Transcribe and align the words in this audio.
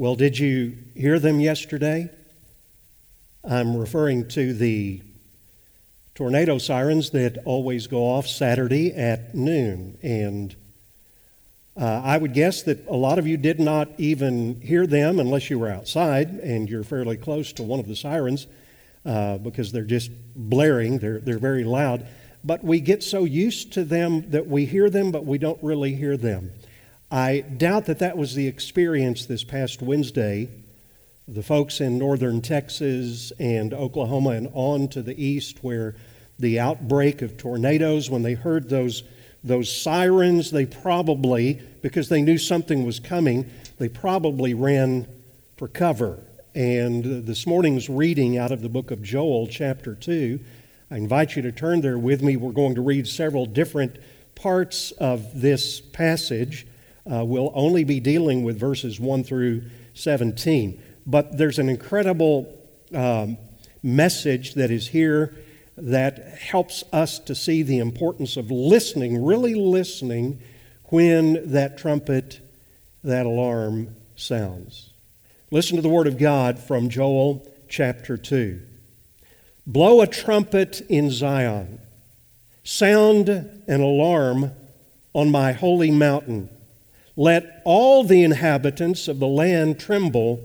Well, 0.00 0.14
did 0.14 0.38
you 0.38 0.78
hear 0.94 1.18
them 1.18 1.40
yesterday? 1.40 2.08
I'm 3.44 3.76
referring 3.76 4.28
to 4.28 4.54
the 4.54 5.02
tornado 6.14 6.56
sirens 6.56 7.10
that 7.10 7.36
always 7.44 7.86
go 7.86 8.04
off 8.04 8.26
Saturday 8.26 8.94
at 8.94 9.34
noon. 9.34 9.98
And 10.02 10.56
uh, 11.78 12.00
I 12.02 12.16
would 12.16 12.32
guess 12.32 12.62
that 12.62 12.86
a 12.86 12.96
lot 12.96 13.18
of 13.18 13.26
you 13.26 13.36
did 13.36 13.60
not 13.60 13.90
even 13.98 14.62
hear 14.62 14.86
them 14.86 15.20
unless 15.20 15.50
you 15.50 15.58
were 15.58 15.68
outside 15.68 16.30
and 16.30 16.70
you're 16.70 16.82
fairly 16.82 17.18
close 17.18 17.52
to 17.52 17.62
one 17.62 17.78
of 17.78 17.86
the 17.86 17.94
sirens 17.94 18.46
uh, 19.04 19.36
because 19.36 19.70
they're 19.70 19.82
just 19.84 20.10
blaring, 20.34 20.98
they're, 20.98 21.20
they're 21.20 21.38
very 21.38 21.64
loud. 21.64 22.06
But 22.42 22.64
we 22.64 22.80
get 22.80 23.02
so 23.02 23.24
used 23.24 23.74
to 23.74 23.84
them 23.84 24.30
that 24.30 24.46
we 24.46 24.64
hear 24.64 24.88
them, 24.88 25.12
but 25.12 25.26
we 25.26 25.36
don't 25.36 25.62
really 25.62 25.94
hear 25.94 26.16
them. 26.16 26.52
I 27.10 27.40
doubt 27.40 27.86
that 27.86 27.98
that 27.98 28.16
was 28.16 28.34
the 28.34 28.46
experience 28.46 29.26
this 29.26 29.42
past 29.42 29.82
Wednesday. 29.82 30.48
The 31.26 31.42
folks 31.42 31.80
in 31.80 31.98
northern 31.98 32.40
Texas 32.40 33.32
and 33.38 33.74
Oklahoma 33.74 34.30
and 34.30 34.48
on 34.52 34.88
to 34.88 35.02
the 35.02 35.20
east, 35.22 35.62
where 35.62 35.96
the 36.38 36.60
outbreak 36.60 37.22
of 37.22 37.36
tornadoes, 37.36 38.10
when 38.10 38.22
they 38.22 38.34
heard 38.34 38.68
those 38.68 39.02
those 39.42 39.74
sirens, 39.74 40.50
they 40.50 40.66
probably, 40.66 41.54
because 41.82 42.08
they 42.08 42.22
knew 42.22 42.38
something 42.38 42.84
was 42.84 43.00
coming, 43.00 43.50
they 43.78 43.88
probably 43.88 44.54
ran 44.54 45.06
for 45.56 45.68
cover. 45.68 46.18
And 46.54 47.26
this 47.26 47.46
morning's 47.46 47.88
reading 47.88 48.36
out 48.36 48.52
of 48.52 48.60
the 48.60 48.68
book 48.68 48.90
of 48.90 49.02
Joel, 49.02 49.46
chapter 49.46 49.94
2, 49.94 50.40
I 50.90 50.96
invite 50.96 51.36
you 51.36 51.42
to 51.42 51.52
turn 51.52 51.80
there 51.80 51.98
with 51.98 52.22
me. 52.22 52.36
We're 52.36 52.52
going 52.52 52.74
to 52.74 52.80
read 52.80 53.06
several 53.06 53.46
different 53.46 53.96
parts 54.34 54.90
of 54.92 55.40
this 55.40 55.80
passage. 55.80 56.66
Uh, 57.10 57.24
we'll 57.24 57.52
only 57.54 57.84
be 57.84 58.00
dealing 58.00 58.42
with 58.42 58.58
verses 58.58 58.98
1 58.98 59.24
through 59.24 59.62
17. 59.94 60.82
But 61.06 61.36
there's 61.36 61.58
an 61.58 61.68
incredible 61.68 62.58
um, 62.94 63.38
message 63.82 64.54
that 64.54 64.70
is 64.70 64.88
here 64.88 65.36
that 65.76 66.38
helps 66.38 66.84
us 66.92 67.18
to 67.20 67.34
see 67.34 67.62
the 67.62 67.78
importance 67.78 68.36
of 68.36 68.50
listening, 68.50 69.24
really 69.24 69.54
listening, 69.54 70.40
when 70.84 71.52
that 71.52 71.78
trumpet, 71.78 72.40
that 73.02 73.24
alarm 73.24 73.94
sounds. 74.16 74.90
Listen 75.50 75.76
to 75.76 75.82
the 75.82 75.88
word 75.88 76.06
of 76.06 76.18
God 76.18 76.58
from 76.58 76.88
Joel 76.88 77.46
chapter 77.68 78.16
2. 78.16 78.60
Blow 79.66 80.00
a 80.00 80.06
trumpet 80.06 80.80
in 80.88 81.10
Zion, 81.10 81.80
sound 82.62 83.28
an 83.28 83.80
alarm 83.80 84.52
on 85.12 85.30
my 85.30 85.52
holy 85.52 85.90
mountain. 85.90 86.48
Let 87.20 87.60
all 87.66 88.02
the 88.02 88.24
inhabitants 88.24 89.06
of 89.06 89.18
the 89.18 89.28
land 89.28 89.78
tremble, 89.78 90.40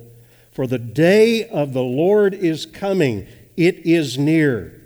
for 0.52 0.68
the 0.68 0.78
day 0.78 1.48
of 1.48 1.72
the 1.72 1.82
Lord 1.82 2.34
is 2.34 2.66
coming. 2.66 3.28
It 3.56 3.86
is 3.86 4.18
near 4.18 4.82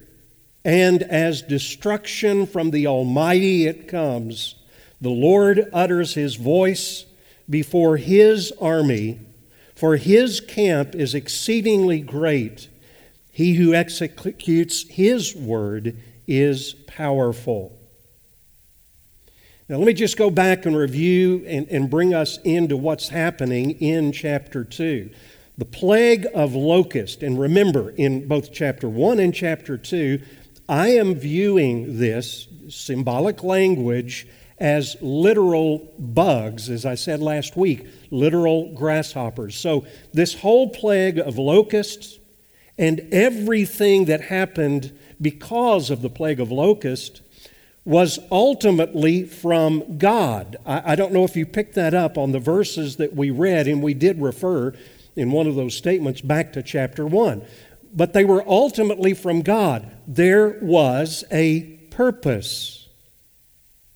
and 0.64 1.02
as 1.02 1.42
destruction 1.42 2.46
from 2.46 2.70
the 2.70 2.86
Almighty 2.86 3.66
it 3.66 3.88
comes. 3.88 4.54
The 5.02 5.10
Lord 5.10 5.68
utters 5.74 6.14
his 6.14 6.36
voice 6.36 7.08
before 7.50 7.98
his 7.98 8.54
army, 8.62 9.20
for 9.74 9.98
his 9.98 10.42
camp 10.42 10.94
is 10.94 11.16
exceedingly 11.16 12.02
great. 12.02 12.70
He 13.32 13.56
who 13.56 13.74
executes 13.74 14.88
his 14.90 15.36
word 15.36 15.98
is 16.28 16.76
powerful. 16.86 17.79
Now, 19.70 19.78
let 19.78 19.86
me 19.86 19.94
just 19.94 20.18
go 20.18 20.32
back 20.32 20.66
and 20.66 20.76
review 20.76 21.46
and, 21.46 21.68
and 21.70 21.92
bring 21.92 22.12
us 22.12 22.40
into 22.40 22.76
what's 22.76 23.10
happening 23.10 23.80
in 23.80 24.12
chapter 24.12 24.64
2. 24.64 25.12
The 25.60 25.66
plague 25.66 26.26
of 26.34 26.56
locust, 26.56 27.22
and 27.22 27.40
remember, 27.40 27.92
in 27.92 28.28
both 28.28 28.52
chapter 28.52 28.90
1 28.90 29.20
and 29.20 29.32
chapter 29.32 29.78
2, 29.78 30.24
I 30.68 30.90
am 30.90 31.14
viewing 31.14 32.00
this 32.00 32.48
symbolic 32.68 33.44
language 33.44 34.26
as 34.58 34.98
literal 35.02 35.94
bugs, 36.00 36.72
as 36.72 36.84
I 36.84 36.96
said 36.96 37.20
last 37.20 37.56
week, 37.56 37.86
literal 38.10 38.74
grasshoppers. 38.74 39.56
So, 39.56 39.86
this 40.14 40.34
whole 40.34 40.70
plague 40.72 41.20
of 41.20 41.38
locusts 41.38 42.18
and 42.80 43.08
everything 43.12 44.06
that 44.06 44.22
happened 44.22 44.98
because 45.22 45.92
of 45.92 46.02
the 46.02 46.10
plague 46.10 46.40
of 46.40 46.52
locusts 46.52 47.22
was 47.90 48.20
ultimately 48.32 49.24
from 49.24 49.98
God. 49.98 50.56
I, 50.66 50.94
I, 50.94 50.96
don't 50.96 51.12
know 51.12 51.26
if 51.26 51.36
you 51.36 51.46
picked 51.46 51.76
that 51.76 51.94
up 51.94 52.18
on 52.18 52.32
the 52.32 52.40
verses 52.40 52.98
that 52.98 53.16
we 53.16 53.32
read, 53.32 53.68
and 53.68 53.84
we 53.84 53.94
did 53.94 54.22
refer 54.22 54.74
in 55.16 55.32
one 55.32 55.48
of 55.48 55.56
those 55.56 55.76
statements 55.76 56.22
back 56.22 56.54
to 56.54 56.64
chapter 56.64 57.06
1 57.06 57.42
but 57.94 58.14
they 58.14 58.26
were 58.26 58.44
ultimately 58.48 59.14
from 59.14 59.42
God. 59.42 59.90
There 60.08 60.60
was 60.62 61.24
a 61.32 61.62
purpose 61.90 62.88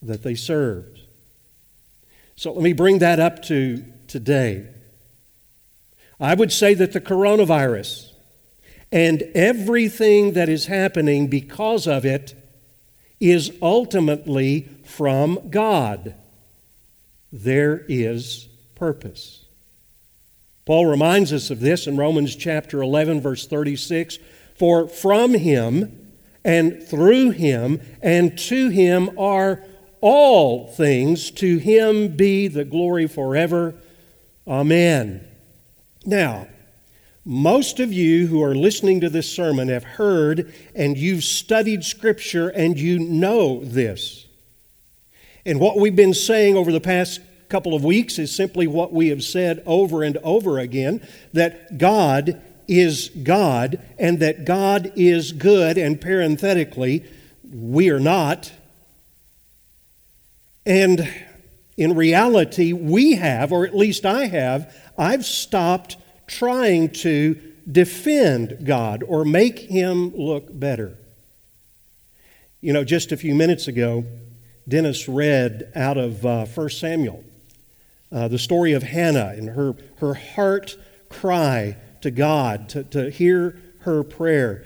that 0.02 0.24
they 0.24 0.36
served. 0.36 1.02
So 2.36 2.52
let 2.52 2.64
me 2.64 2.74
bring 2.74 3.00
that 3.00 3.20
up 3.20 3.42
to 3.44 3.86
today. 4.08 4.68
I 6.20 6.34
would 6.34 6.52
say 6.52 6.74
that 6.74 6.94
the 6.94 7.02
coronavirus 7.02 8.12
and 8.92 9.24
everything 9.36 10.34
that 10.34 10.50
is 10.50 10.68
happening 10.68 11.28
because 11.28 11.88
of 11.88 12.06
it 12.06 12.36
is 13.30 13.52
ultimately 13.62 14.68
from 14.84 15.50
God. 15.50 16.16
There 17.32 17.86
is 17.88 18.48
purpose. 18.76 19.46
Paul 20.66 20.86
reminds 20.86 21.34
us 21.34 21.50
of 21.50 21.60
this 21.60 21.88
in 21.88 21.98
Romans 21.98 22.36
chapter 22.36 22.82
11, 22.82 23.22
verse 23.22 23.48
36 23.48 24.18
For 24.56 24.88
from 24.88 25.34
him 25.34 26.12
and 26.46 26.84
through 26.84 27.32
him 27.32 27.82
and 28.02 28.38
to 28.38 28.70
him 28.70 29.18
are 29.18 29.64
all 30.02 30.68
things. 30.68 31.32
To 31.32 31.58
him 31.58 32.16
be 32.16 32.48
the 32.48 32.66
glory 32.66 33.08
forever. 33.08 33.76
Amen. 34.48 35.26
Now, 36.06 36.48
most 37.26 37.80
of 37.80 37.94
you 37.94 38.28
who 38.28 38.44
are 38.44 38.56
listening 38.56 39.00
to 39.02 39.10
this 39.10 39.32
sermon 39.32 39.70
have 39.70 39.84
heard 39.84 40.54
and 40.76 40.98
you've 40.98 41.24
studied 41.24 41.84
Scripture 41.84 42.50
and 42.50 42.78
you 42.78 43.00
know 43.00 43.64
this. 43.64 44.26
And 45.46 45.60
what 45.60 45.78
we've 45.78 45.96
been 45.96 46.14
saying 46.14 46.58
over 46.58 46.72
the 46.72 46.82
past 46.82 47.22
couple 47.50 47.76
of 47.76 47.84
weeks 47.84 48.18
is 48.18 48.34
simply 48.34 48.68
what 48.68 48.92
we 48.92 49.10
have 49.10 49.24
said 49.24 49.62
over 49.66 50.04
and 50.04 50.18
over 50.18 50.60
again 50.60 51.06
that 51.34 51.78
God 51.78 52.42
is 52.68 53.10
God 53.10 53.80
and 54.00 54.20
that 54.20 54.46
God 54.46 54.92
is 54.96 55.32
good, 55.34 55.78
and 55.78 56.00
parenthetically, 56.00 57.04
we 57.52 57.90
are 57.90 58.00
not. 58.00 58.52
And 60.66 61.08
in 61.76 61.96
reality, 61.96 62.74
we 62.74 63.16
have, 63.16 63.52
or 63.52 63.66
at 63.66 63.76
least 63.76 64.06
I 64.06 64.26
have, 64.28 64.74
I've 64.98 65.26
stopped 65.26 65.98
trying 66.38 66.90
to 66.90 67.40
defend 67.72 68.66
God 68.66 69.04
or 69.04 69.24
make 69.26 69.60
him 69.60 70.16
look 70.16 70.48
better. 70.58 70.98
You 72.62 72.74
know, 72.74 72.84
just 72.84 73.12
a 73.12 73.18
few 73.18 73.36
minutes 73.36 73.68
ago, 73.68 74.06
Dennis 74.68 75.08
read 75.08 75.72
out 75.76 75.98
of 75.98 76.26
uh, 76.26 76.46
1 76.46 76.70
Samuel 76.70 77.24
uh, 78.14 78.28
the 78.28 78.38
story 78.38 78.74
of 78.74 78.84
Hannah 78.84 79.34
and 79.36 79.50
her, 79.50 79.76
her 79.98 80.14
heart 80.14 80.78
cry 81.10 81.76
to 82.02 82.12
God, 82.12 82.70
to, 82.70 82.84
to 82.84 83.10
hear 83.10 83.60
her 83.80 84.04
prayer. 84.04 84.66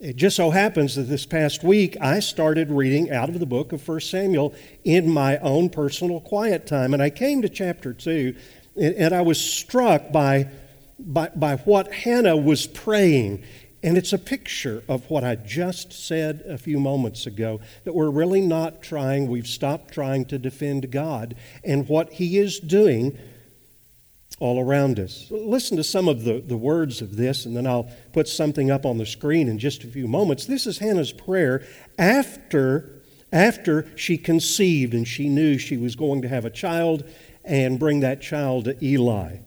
It 0.00 0.16
just 0.16 0.36
so 0.36 0.50
happens 0.50 0.96
that 0.96 1.04
this 1.04 1.24
past 1.24 1.62
week 1.62 1.96
I 2.00 2.20
started 2.20 2.70
reading 2.70 3.10
out 3.10 3.28
of 3.28 3.38
the 3.38 3.46
book 3.46 3.72
of 3.72 3.86
1 3.86 4.00
Samuel 4.00 4.54
in 4.84 5.10
my 5.10 5.38
own 5.38 5.70
personal 5.70 6.20
quiet 6.20 6.66
time. 6.66 6.92
And 6.92 7.02
I 7.02 7.10
came 7.10 7.42
to 7.42 7.48
chapter 7.48 7.92
2 7.92 8.34
and, 8.76 8.94
and 8.94 9.14
I 9.14 9.22
was 9.22 9.40
struck 9.40 10.12
by, 10.12 10.48
by, 10.98 11.28
by 11.34 11.56
what 11.56 11.92
Hannah 11.92 12.36
was 12.36 12.66
praying. 12.66 13.44
And 13.82 13.96
it's 13.96 14.12
a 14.12 14.18
picture 14.18 14.82
of 14.88 15.08
what 15.08 15.22
I 15.22 15.36
just 15.36 15.92
said 15.92 16.42
a 16.46 16.58
few 16.58 16.80
moments 16.80 17.26
ago 17.26 17.60
that 17.84 17.94
we're 17.94 18.10
really 18.10 18.40
not 18.40 18.82
trying, 18.82 19.28
we've 19.28 19.46
stopped 19.46 19.94
trying 19.94 20.24
to 20.26 20.38
defend 20.38 20.90
God 20.90 21.36
and 21.62 21.88
what 21.88 22.14
He 22.14 22.38
is 22.38 22.58
doing 22.58 23.16
all 24.40 24.60
around 24.60 24.98
us. 24.98 25.26
Listen 25.30 25.76
to 25.76 25.84
some 25.84 26.08
of 26.08 26.24
the, 26.24 26.40
the 26.40 26.56
words 26.56 27.02
of 27.02 27.16
this, 27.16 27.44
and 27.44 27.56
then 27.56 27.66
I'll 27.66 27.90
put 28.12 28.28
something 28.28 28.70
up 28.70 28.84
on 28.84 28.98
the 28.98 29.06
screen 29.06 29.48
in 29.48 29.58
just 29.58 29.84
a 29.84 29.88
few 29.88 30.08
moments. 30.08 30.46
This 30.46 30.66
is 30.66 30.78
Hannah's 30.78 31.12
prayer 31.12 31.64
after, 31.98 33.00
after 33.32 33.86
she 33.96 34.16
conceived 34.16 34.94
and 34.94 35.06
she 35.06 35.28
knew 35.28 35.58
she 35.58 35.76
was 35.76 35.96
going 35.96 36.22
to 36.22 36.28
have 36.28 36.44
a 36.44 36.50
child 36.50 37.04
and 37.44 37.78
bring 37.78 38.00
that 38.00 38.20
child 38.20 38.64
to 38.66 38.84
Eli 38.84 39.38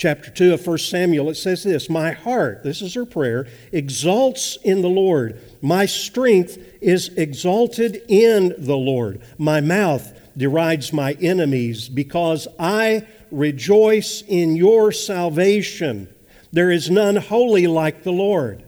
chapter 0.00 0.30
2 0.30 0.54
of 0.54 0.66
1 0.66 0.78
Samuel, 0.78 1.28
it 1.28 1.34
says 1.34 1.62
this 1.62 1.90
My 1.90 2.12
heart, 2.12 2.64
this 2.64 2.80
is 2.80 2.94
her 2.94 3.04
prayer, 3.04 3.46
exalts 3.70 4.56
in 4.64 4.80
the 4.80 4.88
Lord. 4.88 5.38
My 5.60 5.84
strength 5.84 6.56
is 6.80 7.08
exalted 7.10 8.02
in 8.08 8.54
the 8.56 8.76
Lord. 8.76 9.20
My 9.36 9.60
mouth 9.60 10.18
derides 10.36 10.92
my 10.94 11.12
enemies 11.20 11.90
because 11.90 12.48
I 12.58 13.06
rejoice 13.30 14.22
in 14.26 14.56
your 14.56 14.90
salvation. 14.90 16.08
There 16.50 16.70
is 16.70 16.90
none 16.90 17.16
holy 17.16 17.66
like 17.66 18.02
the 18.02 18.12
Lord. 18.12 18.64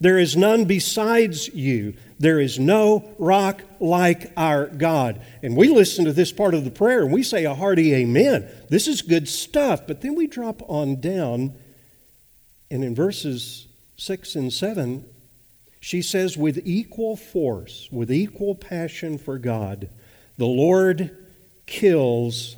There 0.00 0.18
is 0.18 0.36
none 0.36 0.66
besides 0.66 1.48
you. 1.48 1.94
There 2.18 2.40
is 2.40 2.58
no 2.58 3.14
rock 3.18 3.62
like 3.80 4.32
our 4.36 4.66
God. 4.66 5.20
And 5.42 5.56
we 5.56 5.68
listen 5.68 6.04
to 6.04 6.12
this 6.12 6.32
part 6.32 6.54
of 6.54 6.64
the 6.64 6.70
prayer 6.70 7.02
and 7.02 7.12
we 7.12 7.22
say 7.22 7.44
a 7.44 7.54
hearty 7.54 7.94
amen. 7.94 8.48
This 8.68 8.86
is 8.86 9.02
good 9.02 9.28
stuff. 9.28 9.86
But 9.86 10.00
then 10.00 10.14
we 10.14 10.26
drop 10.26 10.62
on 10.68 11.00
down, 11.00 11.54
and 12.70 12.84
in 12.84 12.94
verses 12.94 13.66
6 13.96 14.36
and 14.36 14.52
7, 14.52 15.04
she 15.80 16.02
says, 16.02 16.36
with 16.36 16.62
equal 16.64 17.16
force, 17.16 17.88
with 17.92 18.10
equal 18.10 18.54
passion 18.54 19.18
for 19.18 19.38
God, 19.38 19.90
the 20.38 20.46
Lord 20.46 21.16
kills 21.66 22.56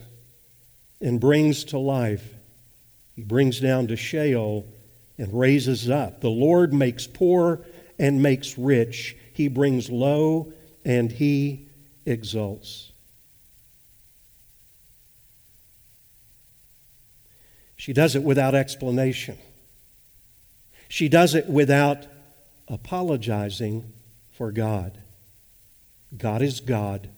and 1.01 1.21
brings 1.21 1.65
to 1.65 1.79
life. 1.79 2.35
He 3.15 3.23
brings 3.23 3.61
down 3.61 3.89
to 3.89 3.97
Sheol 3.97 4.67
and 5.19 5.39
raises 5.39 5.91
up. 5.91 6.21
The 6.21 6.31
Lord 6.31 6.73
makes 6.73 7.07
poor 7.07 7.63
and 7.99 8.23
makes 8.23 8.59
rich. 8.59 9.17
He 9.37 9.49
brings 9.49 9.91
low 9.91 10.51
and 10.83 11.13
he 11.13 11.69
exalts. 12.07 12.91
She 17.77 17.93
does 17.93 18.17
it 18.17 18.23
without 18.23 18.55
explanation. 18.55 19.37
She 20.89 21.11
does 21.11 21.35
it 21.35 21.51
without 21.51 22.07
apologizing 22.67 23.93
for 24.33 24.51
God. 24.53 24.97
God 26.17 26.41
is 26.41 26.61
God, 26.61 27.11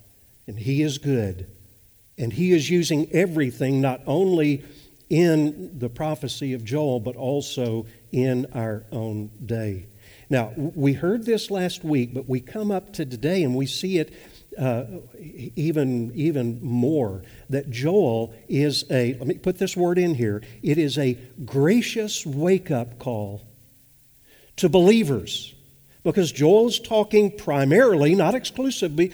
and 0.49 0.59
He 0.59 0.83
is 0.83 0.99
good, 0.99 1.47
and 2.19 2.33
He 2.33 2.51
is 2.51 2.69
using 2.69 3.09
everything 3.13 3.81
not 3.81 4.01
only 4.09 4.65
in 5.09 5.79
the 5.79 5.89
prophecy 5.89 6.53
of 6.53 6.65
Joel, 6.65 6.99
but 6.99 7.15
also 7.15 7.87
in 8.11 8.47
our 8.55 8.83
own 8.91 9.31
day. 9.47 9.87
Now, 10.31 10.53
we 10.57 10.93
heard 10.93 11.25
this 11.25 11.51
last 11.51 11.85
week, 11.85 12.13
but 12.13 12.29
we 12.29 12.41
come 12.41 12.71
up 12.71 12.93
to 12.95 13.07
today 13.07 13.43
and 13.43 13.55
we 13.55 13.67
see 13.67 13.99
it 13.99 14.13
uh, 14.59 14.85
even, 15.57 16.13
even 16.15 16.59
more 16.63 17.23
that 17.49 17.71
Joel 17.71 18.35
is 18.49 18.85
a, 18.91 19.15
let 19.15 19.27
me 19.27 19.35
put 19.35 19.59
this 19.59 19.77
word 19.77 19.99
in 19.99 20.15
here, 20.15 20.43
it 20.63 20.77
is 20.77 20.99
a 20.99 21.17
gracious 21.45 22.27
wake 22.27 22.71
up 22.71 22.99
call 22.99 23.43
to 24.57 24.69
believers. 24.69 25.55
Because 26.03 26.33
Joel 26.33 26.69
is 26.69 26.79
talking 26.79 27.31
primarily, 27.31 28.15
not 28.15 28.35
exclusively, 28.35 29.13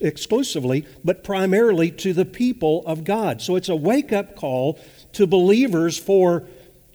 exclusively, 0.00 0.86
but 1.02 1.24
primarily 1.24 1.90
to 1.92 2.12
the 2.12 2.24
people 2.24 2.82
of 2.86 3.04
God. 3.04 3.42
So 3.42 3.56
it's 3.56 3.68
a 3.68 3.76
wake 3.76 4.12
up 4.12 4.36
call 4.36 4.78
to 5.12 5.26
believers 5.26 5.98
for, 5.98 6.44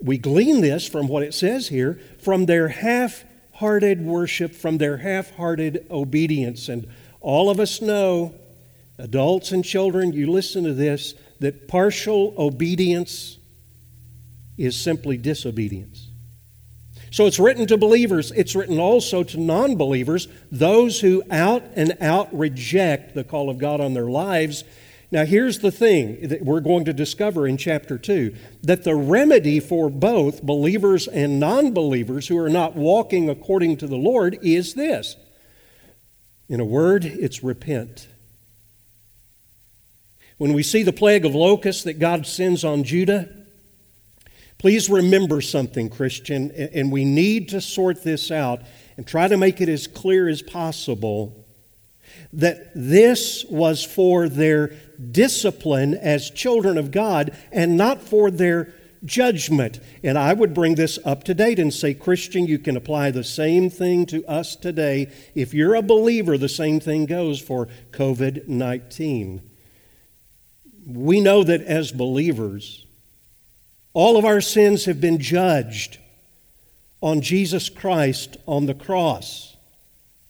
we 0.01 0.17
glean 0.17 0.61
this 0.61 0.87
from 0.87 1.07
what 1.07 1.23
it 1.23 1.33
says 1.33 1.67
here, 1.67 1.99
from 2.19 2.45
their 2.45 2.67
half 2.67 3.23
hearted 3.59 4.01
worship, 4.01 4.55
from 4.55 4.77
their 4.77 4.95
half 4.95 5.31
hearted 5.31 5.85
obedience. 5.91 6.69
And 6.69 6.87
all 7.19 7.49
of 7.49 7.59
us 7.59 7.81
know, 7.81 8.33
adults 8.97 9.51
and 9.51 9.65
children, 9.65 10.13
you 10.13 10.31
listen 10.31 10.63
to 10.63 10.73
this, 10.73 11.13
that 11.41 11.67
partial 11.67 12.33
obedience 12.37 13.37
is 14.57 14.79
simply 14.79 15.17
disobedience. 15.17 16.07
So 17.11 17.25
it's 17.25 17.37
written 17.37 17.67
to 17.67 17.77
believers, 17.77 18.31
it's 18.31 18.55
written 18.55 18.79
also 18.79 19.23
to 19.23 19.37
non 19.37 19.75
believers, 19.75 20.29
those 20.51 21.01
who 21.01 21.21
out 21.29 21.63
and 21.75 21.97
out 21.99 22.33
reject 22.33 23.13
the 23.13 23.25
call 23.25 23.49
of 23.49 23.57
God 23.57 23.81
on 23.81 23.93
their 23.93 24.09
lives 24.09 24.63
now, 25.11 25.25
here's 25.25 25.59
the 25.59 25.71
thing 25.71 26.27
that 26.27 26.45
we're 26.45 26.59
going 26.59 26.85
to 26.85 26.93
discover 26.93 27.47
in 27.47 27.57
chapter 27.57 27.97
2 27.97 28.35
that 28.61 28.83
the 28.83 28.95
remedy 28.95 29.59
for 29.59 29.89
both 29.89 30.43
believers 30.43 31.07
and 31.07 31.39
non 31.39 31.73
believers 31.73 32.27
who 32.27 32.37
are 32.37 32.49
not 32.49 32.75
walking 32.75 33.27
according 33.27 33.77
to 33.77 33.87
the 33.87 33.95
Lord 33.95 34.37
is 34.43 34.75
this. 34.75 35.15
In 36.47 36.59
a 36.59 36.65
word, 36.65 37.05
it's 37.05 37.43
repent. 37.43 38.07
When 40.37 40.53
we 40.53 40.61
see 40.61 40.83
the 40.83 40.93
plague 40.93 41.25
of 41.25 41.33
locusts 41.33 41.83
that 41.83 41.97
God 41.97 42.27
sends 42.27 42.63
on 42.63 42.83
Judah, 42.83 43.29
please 44.59 44.91
remember 44.91 45.41
something, 45.41 45.89
Christian, 45.89 46.51
and 46.51 46.91
we 46.91 47.03
need 47.03 47.49
to 47.49 47.61
sort 47.61 48.03
this 48.03 48.29
out 48.29 48.61
and 48.95 49.07
try 49.07 49.27
to 49.27 49.37
make 49.37 49.59
it 49.59 49.69
as 49.69 49.87
clear 49.87 50.29
as 50.29 50.43
possible 50.43 51.38
that 52.31 52.71
this 52.75 53.43
was 53.45 53.83
for 53.83 54.29
their 54.29 54.67
discipline 55.11 55.95
as 55.95 56.29
children 56.29 56.77
of 56.77 56.91
God 56.91 57.35
and 57.51 57.77
not 57.77 58.01
for 58.01 58.29
their 58.29 58.73
judgment. 59.03 59.79
And 60.03 60.17
I 60.17 60.33
would 60.33 60.53
bring 60.53 60.75
this 60.75 60.99
up 61.05 61.23
to 61.25 61.33
date 61.33 61.59
and 61.59 61.73
say, 61.73 61.93
Christian, 61.93 62.45
you 62.45 62.59
can 62.59 62.77
apply 62.77 63.11
the 63.11 63.23
same 63.23 63.69
thing 63.69 64.05
to 64.07 64.25
us 64.25 64.55
today. 64.55 65.11
If 65.35 65.53
you're 65.53 65.75
a 65.75 65.81
believer, 65.81 66.37
the 66.37 66.49
same 66.49 66.79
thing 66.79 67.05
goes 67.05 67.39
for 67.39 67.67
COVID 67.91 68.47
19. 68.47 69.41
We 70.85 71.21
know 71.21 71.43
that 71.43 71.61
as 71.61 71.91
believers, 71.91 72.85
all 73.93 74.17
of 74.17 74.25
our 74.25 74.41
sins 74.41 74.85
have 74.85 75.01
been 75.01 75.19
judged 75.19 75.99
on 77.01 77.21
Jesus 77.21 77.69
Christ 77.69 78.37
on 78.47 78.65
the 78.65 78.73
cross. 78.73 79.48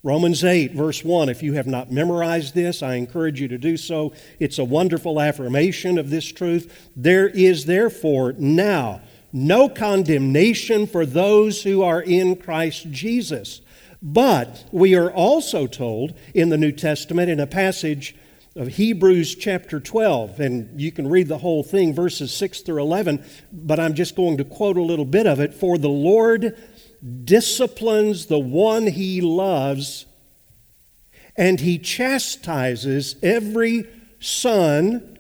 Romans 0.02 0.46
8, 0.46 0.72
verse 0.74 1.04
1. 1.04 1.28
If 1.28 1.44
you 1.44 1.54
have 1.54 1.68
not 1.68 1.92
memorized 1.92 2.56
this, 2.56 2.82
I 2.82 2.96
encourage 2.96 3.42
you 3.42 3.50
to 3.50 3.58
do 3.58 3.76
so. 3.76 4.14
It's 4.40 4.58
a 4.58 4.64
wonderful 4.64 5.20
affirmation 5.20 5.98
of 5.98 6.10
this 6.10 6.32
truth. 6.32 6.90
There 6.96 7.28
is 7.28 7.66
therefore 7.66 8.34
now 8.38 9.02
no 9.34 9.68
condemnation 9.68 10.88
for 10.88 11.06
those 11.06 11.64
who 11.64 11.84
are 11.84 12.02
in 12.02 12.38
Christ 12.38 12.90
Jesus. 12.92 13.60
But 14.02 14.64
we 14.72 14.96
are 14.96 15.12
also 15.12 15.68
told 15.68 16.14
in 16.34 16.48
the 16.48 16.58
New 16.58 16.72
Testament 16.72 17.30
in 17.30 17.42
a 17.42 17.48
passage 17.48 18.16
of 18.56 18.70
Hebrews 18.70 19.36
chapter 19.36 19.82
12, 19.82 20.40
and 20.40 20.80
you 20.80 20.94
can 20.94 21.08
read 21.08 21.28
the 21.28 21.38
whole 21.38 21.62
thing, 21.62 21.94
verses 21.94 22.34
6 22.34 22.62
through 22.62 22.82
11, 22.82 23.24
but 23.52 23.80
I'm 23.80 23.94
just 23.94 24.16
going 24.16 24.38
to 24.38 24.46
quote 24.46 24.78
a 24.78 24.82
little 24.82 25.06
bit 25.06 25.28
of 25.28 25.40
it. 25.40 25.54
For 25.54 25.78
the 25.78 25.90
Lord 25.90 26.58
disciplines 27.24 28.26
the 28.26 28.40
one 28.40 28.88
he 28.88 29.22
loves, 29.22 30.06
and 31.36 31.60
he 31.60 31.78
chastises 31.78 33.16
every 33.24 33.88
son, 34.20 35.18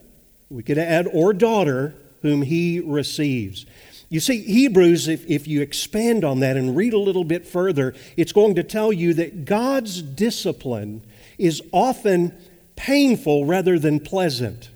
we 0.49 0.63
could 0.63 0.77
add, 0.77 1.07
or 1.11 1.33
daughter, 1.33 1.95
whom 2.21 2.41
he 2.41 2.79
receives. 2.79 3.65
You 4.09 4.19
see, 4.19 4.41
Hebrews, 4.41 5.07
if, 5.07 5.25
if 5.29 5.47
you 5.47 5.61
expand 5.61 6.25
on 6.25 6.39
that 6.39 6.57
and 6.57 6.75
read 6.75 6.93
a 6.93 6.99
little 6.99 7.23
bit 7.23 7.45
further, 7.45 7.93
it's 8.17 8.31
going 8.31 8.55
to 8.55 8.63
tell 8.63 8.91
you 8.91 9.13
that 9.13 9.45
God's 9.45 10.01
discipline 10.01 11.03
is 11.37 11.61
often 11.71 12.35
painful 12.75 13.45
rather 13.45 13.77
than 13.77 13.99
pleasant. 13.99 14.71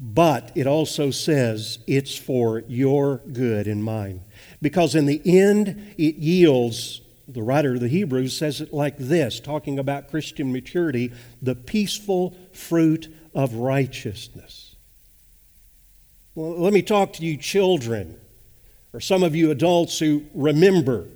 But 0.00 0.52
it 0.54 0.66
also 0.66 1.10
says 1.10 1.80
it's 1.86 2.16
for 2.16 2.64
your 2.68 3.18
good 3.32 3.66
and 3.66 3.84
mine. 3.84 4.22
Because 4.60 4.94
in 4.94 5.06
the 5.06 5.20
end, 5.24 5.94
it 5.98 6.16
yields, 6.16 7.00
the 7.28 7.42
writer 7.42 7.74
of 7.74 7.80
the 7.80 7.88
Hebrews 7.88 8.36
says 8.36 8.60
it 8.60 8.72
like 8.72 8.96
this, 8.98 9.38
talking 9.38 9.78
about 9.78 10.10
Christian 10.10 10.52
maturity 10.52 11.12
the 11.40 11.54
peaceful 11.54 12.36
fruit 12.52 13.14
of 13.34 13.54
righteousness. 13.54 14.76
Well, 16.34 16.58
let 16.58 16.72
me 16.72 16.82
talk 16.82 17.14
to 17.14 17.24
you, 17.24 17.36
children, 17.36 18.18
or 18.92 19.00
some 19.00 19.22
of 19.22 19.36
you 19.36 19.50
adults 19.50 19.98
who 19.98 20.24
remember 20.34 21.06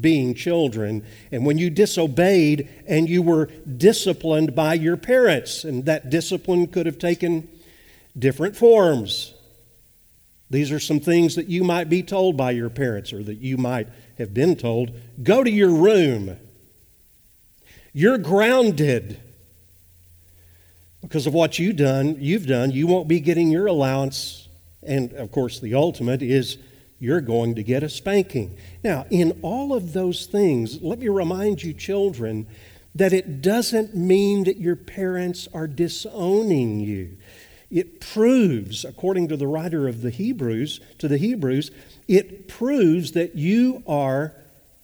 being 0.00 0.34
children, 0.34 1.04
and 1.30 1.44
when 1.44 1.58
you 1.58 1.68
disobeyed 1.68 2.68
and 2.86 3.08
you 3.08 3.20
were 3.20 3.46
disciplined 3.76 4.54
by 4.54 4.74
your 4.74 4.96
parents, 4.96 5.64
and 5.64 5.84
that 5.84 6.08
discipline 6.08 6.66
could 6.66 6.86
have 6.86 6.98
taken 6.98 7.48
different 8.18 8.56
forms. 8.56 9.34
These 10.52 10.70
are 10.70 10.78
some 10.78 11.00
things 11.00 11.36
that 11.36 11.48
you 11.48 11.64
might 11.64 11.88
be 11.88 12.02
told 12.02 12.36
by 12.36 12.50
your 12.50 12.68
parents 12.68 13.10
or 13.14 13.22
that 13.22 13.38
you 13.38 13.56
might 13.56 13.88
have 14.18 14.34
been 14.34 14.54
told. 14.54 14.92
Go 15.22 15.42
to 15.42 15.50
your 15.50 15.70
room. 15.70 16.36
You're 17.94 18.18
grounded 18.18 19.18
because 21.00 21.26
of 21.26 21.32
what 21.32 21.58
you've 21.58 21.76
done. 21.76 22.16
You've 22.20 22.46
done. 22.46 22.70
You 22.70 22.86
won't 22.86 23.08
be 23.08 23.18
getting 23.18 23.50
your 23.50 23.66
allowance. 23.66 24.46
And 24.82 25.14
of 25.14 25.32
course, 25.32 25.58
the 25.58 25.74
ultimate 25.74 26.20
is 26.20 26.58
you're 26.98 27.22
going 27.22 27.54
to 27.54 27.62
get 27.62 27.82
a 27.82 27.88
spanking. 27.88 28.58
Now, 28.84 29.06
in 29.08 29.40
all 29.40 29.72
of 29.72 29.94
those 29.94 30.26
things, 30.26 30.82
let 30.82 30.98
me 30.98 31.08
remind 31.08 31.62
you, 31.62 31.72
children, 31.72 32.46
that 32.94 33.14
it 33.14 33.40
doesn't 33.40 33.96
mean 33.96 34.44
that 34.44 34.58
your 34.58 34.76
parents 34.76 35.48
are 35.54 35.66
disowning 35.66 36.80
you. 36.80 37.16
It 37.72 38.00
proves, 38.00 38.84
according 38.84 39.28
to 39.28 39.36
the 39.36 39.46
writer 39.46 39.88
of 39.88 40.02
the 40.02 40.10
Hebrews, 40.10 40.78
to 40.98 41.08
the 41.08 41.16
Hebrews, 41.16 41.70
it 42.06 42.46
proves 42.46 43.12
that 43.12 43.34
you 43.34 43.82
are 43.86 44.34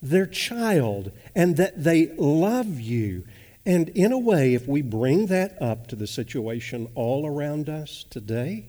their 0.01 0.27
child 0.27 1.13
and 1.35 1.59
that 1.59 1.85
they 1.85 2.15
love 2.17 2.81
you. 2.81 3.25
And 3.67 3.91
in 3.91 4.11
a 4.11 4.19
way, 4.19 4.55
if 4.55 4.67
we 4.67 4.81
bring 4.81 5.27
that 5.27 5.61
up 5.61 5.89
to 5.89 5.97
the 5.97 6.07
situation 6.07 6.89
all 6.95 7.27
around 7.27 7.69
us 7.69 8.07
today, 8.09 8.69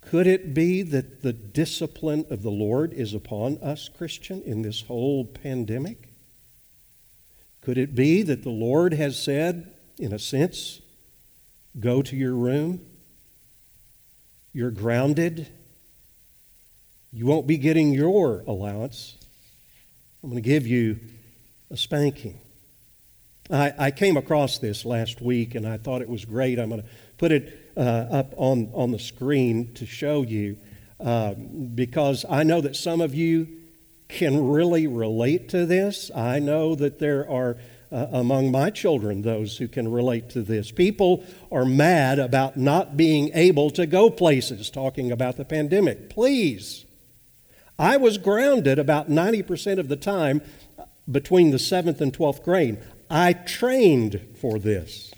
Could 0.00 0.26
it 0.26 0.54
be 0.54 0.82
that 0.82 1.22
the 1.22 1.32
discipline 1.32 2.24
of 2.30 2.42
the 2.42 2.50
Lord 2.50 2.92
is 2.92 3.14
upon 3.14 3.58
us, 3.58 3.88
Christian, 3.88 4.42
in 4.42 4.62
this 4.62 4.82
whole 4.82 5.24
pandemic? 5.24 6.08
Could 7.60 7.78
it 7.78 7.94
be 7.94 8.22
that 8.22 8.42
the 8.42 8.50
Lord 8.50 8.94
has 8.94 9.22
said, 9.22 9.72
in 9.98 10.12
a 10.12 10.18
sense, 10.18 10.80
go 11.80 12.02
to 12.02 12.16
your 12.16 12.34
room? 12.34 12.80
You're 14.52 14.70
grounded. 14.70 15.48
You 17.12 17.26
won't 17.26 17.46
be 17.46 17.56
getting 17.56 17.92
your 17.92 18.40
allowance. 18.46 19.16
I'm 20.22 20.30
going 20.30 20.42
to 20.42 20.48
give 20.48 20.66
you 20.66 20.98
a 21.70 21.76
spanking. 21.76 22.38
I, 23.50 23.72
I, 23.78 23.90
came 23.90 24.16
across 24.16 24.58
this 24.58 24.84
last 24.84 25.20
week 25.20 25.54
and 25.56 25.66
I 25.66 25.76
thought 25.76 26.02
it 26.02 26.08
was 26.08 26.24
great. 26.24 26.58
I'm 26.58 26.68
going 26.68 26.82
to 26.82 26.88
put 27.18 27.32
it 27.32 27.72
uh, 27.76 27.80
up 27.80 28.34
on, 28.36 28.70
on 28.74 28.92
the 28.92 28.98
screen 28.98 29.74
to 29.74 29.86
show 29.86 30.22
you 30.22 30.56
uh, 31.00 31.34
because 31.34 32.24
I 32.28 32.44
know 32.44 32.60
that 32.60 32.76
some 32.76 33.00
of 33.00 33.14
you 33.14 33.48
can 34.08 34.48
really 34.48 34.86
relate 34.86 35.48
to 35.50 35.66
this. 35.66 36.10
I 36.14 36.38
know 36.38 36.74
that 36.74 36.98
there 36.98 37.28
are 37.28 37.56
uh, 37.92 38.06
among 38.12 38.50
my 38.50 38.70
children 38.70 39.22
those 39.22 39.58
who 39.58 39.68
can 39.68 39.90
relate 39.90 40.30
to 40.30 40.42
this. 40.42 40.70
People 40.70 41.24
are 41.50 41.64
mad 41.64 42.18
about 42.18 42.56
not 42.56 42.96
being 42.96 43.30
able 43.34 43.70
to 43.70 43.86
go 43.86 44.10
places, 44.10 44.70
talking 44.70 45.10
about 45.10 45.36
the 45.36 45.44
pandemic. 45.44 46.08
Please. 46.10 46.84
I 47.78 47.96
was 47.96 48.18
grounded 48.18 48.78
about 48.78 49.08
90% 49.08 49.78
of 49.78 49.88
the 49.88 49.96
time 49.96 50.42
between 51.10 51.50
the 51.50 51.56
7th 51.56 52.00
and 52.00 52.12
12th 52.12 52.44
grade. 52.44 52.78
I 53.08 53.32
trained 53.32 54.20
for 54.40 54.58
this. 54.58 55.12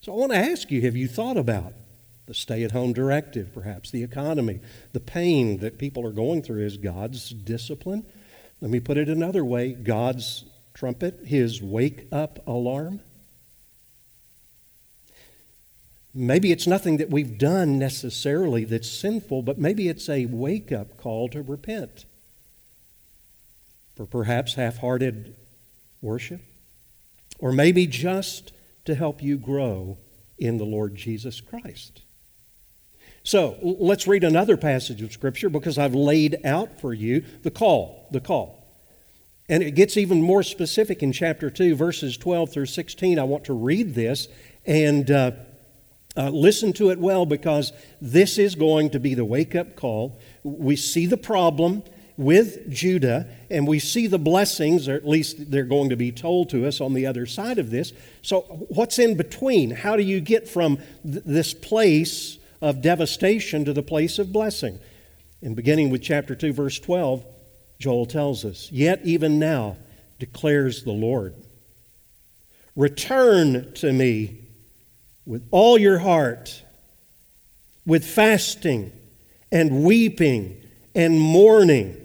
So 0.00 0.12
I 0.12 0.16
want 0.16 0.32
to 0.32 0.38
ask 0.38 0.70
you 0.70 0.82
have 0.82 0.96
you 0.96 1.08
thought 1.08 1.36
about 1.36 1.72
the 2.26 2.34
stay 2.34 2.64
at 2.64 2.72
home 2.72 2.92
directive, 2.92 3.52
perhaps, 3.52 3.90
the 3.90 4.02
economy, 4.02 4.60
the 4.92 5.00
pain 5.00 5.58
that 5.58 5.78
people 5.78 6.06
are 6.06 6.12
going 6.12 6.42
through 6.42 6.64
is 6.64 6.76
God's 6.76 7.30
discipline? 7.30 8.04
Let 8.64 8.70
me 8.70 8.80
put 8.80 8.96
it 8.96 9.10
another 9.10 9.44
way 9.44 9.74
God's 9.74 10.46
trumpet, 10.72 11.26
his 11.26 11.60
wake 11.60 12.06
up 12.10 12.38
alarm. 12.48 13.00
Maybe 16.14 16.50
it's 16.50 16.66
nothing 16.66 16.96
that 16.96 17.10
we've 17.10 17.36
done 17.36 17.78
necessarily 17.78 18.64
that's 18.64 18.88
sinful, 18.88 19.42
but 19.42 19.58
maybe 19.58 19.90
it's 19.90 20.08
a 20.08 20.24
wake 20.24 20.72
up 20.72 20.96
call 20.96 21.28
to 21.28 21.42
repent 21.42 22.06
for 23.96 24.06
perhaps 24.06 24.54
half 24.54 24.78
hearted 24.78 25.36
worship, 26.00 26.40
or 27.38 27.52
maybe 27.52 27.86
just 27.86 28.54
to 28.86 28.94
help 28.94 29.22
you 29.22 29.36
grow 29.36 29.98
in 30.38 30.56
the 30.56 30.64
Lord 30.64 30.94
Jesus 30.94 31.42
Christ. 31.42 32.03
So 33.24 33.56
let's 33.62 34.06
read 34.06 34.22
another 34.22 34.58
passage 34.58 35.00
of 35.00 35.10
Scripture 35.10 35.48
because 35.48 35.78
I've 35.78 35.94
laid 35.94 36.44
out 36.44 36.78
for 36.78 36.92
you 36.92 37.24
the 37.42 37.50
call, 37.50 38.06
the 38.10 38.20
call. 38.20 38.62
And 39.48 39.62
it 39.62 39.72
gets 39.72 39.96
even 39.96 40.20
more 40.20 40.42
specific 40.42 41.02
in 41.02 41.10
chapter 41.10 41.48
2, 41.48 41.74
verses 41.74 42.18
12 42.18 42.52
through 42.52 42.66
16. 42.66 43.18
I 43.18 43.24
want 43.24 43.44
to 43.44 43.54
read 43.54 43.94
this 43.94 44.28
and 44.66 45.10
uh, 45.10 45.32
uh, 46.18 46.28
listen 46.28 46.74
to 46.74 46.90
it 46.90 46.98
well 46.98 47.24
because 47.24 47.72
this 47.98 48.36
is 48.36 48.54
going 48.54 48.90
to 48.90 49.00
be 49.00 49.14
the 49.14 49.24
wake 49.24 49.54
up 49.54 49.74
call. 49.74 50.18
We 50.42 50.76
see 50.76 51.06
the 51.06 51.16
problem 51.16 51.82
with 52.18 52.70
Judah, 52.70 53.26
and 53.50 53.66
we 53.66 53.78
see 53.78 54.06
the 54.06 54.18
blessings, 54.18 54.86
or 54.86 54.94
at 54.94 55.08
least 55.08 55.50
they're 55.50 55.64
going 55.64 55.88
to 55.88 55.96
be 55.96 56.12
told 56.12 56.50
to 56.50 56.66
us 56.66 56.80
on 56.80 56.92
the 56.92 57.06
other 57.06 57.24
side 57.24 57.58
of 57.58 57.70
this. 57.70 57.92
So, 58.22 58.42
what's 58.68 59.00
in 59.00 59.16
between? 59.16 59.70
How 59.70 59.96
do 59.96 60.02
you 60.02 60.20
get 60.20 60.46
from 60.46 60.76
th- 61.02 61.24
this 61.24 61.52
place 61.52 62.38
of 62.64 62.80
devastation 62.80 63.64
to 63.66 63.72
the 63.72 63.82
place 63.82 64.18
of 64.18 64.32
blessing? 64.32 64.78
And 65.42 65.54
beginning 65.54 65.90
with 65.90 66.02
chapter 66.02 66.34
2, 66.34 66.54
verse 66.54 66.78
12, 66.80 67.24
Joel 67.78 68.06
tells 68.06 68.44
us, 68.44 68.72
Yet 68.72 69.00
even 69.04 69.38
now, 69.38 69.76
declares 70.18 70.84
the 70.84 70.92
Lord, 70.92 71.34
return 72.74 73.72
to 73.74 73.92
me 73.92 74.38
with 75.26 75.46
all 75.50 75.76
your 75.76 75.98
heart, 75.98 76.62
with 77.84 78.04
fasting 78.04 78.90
and 79.52 79.84
weeping 79.84 80.56
and 80.94 81.20
mourning 81.20 82.00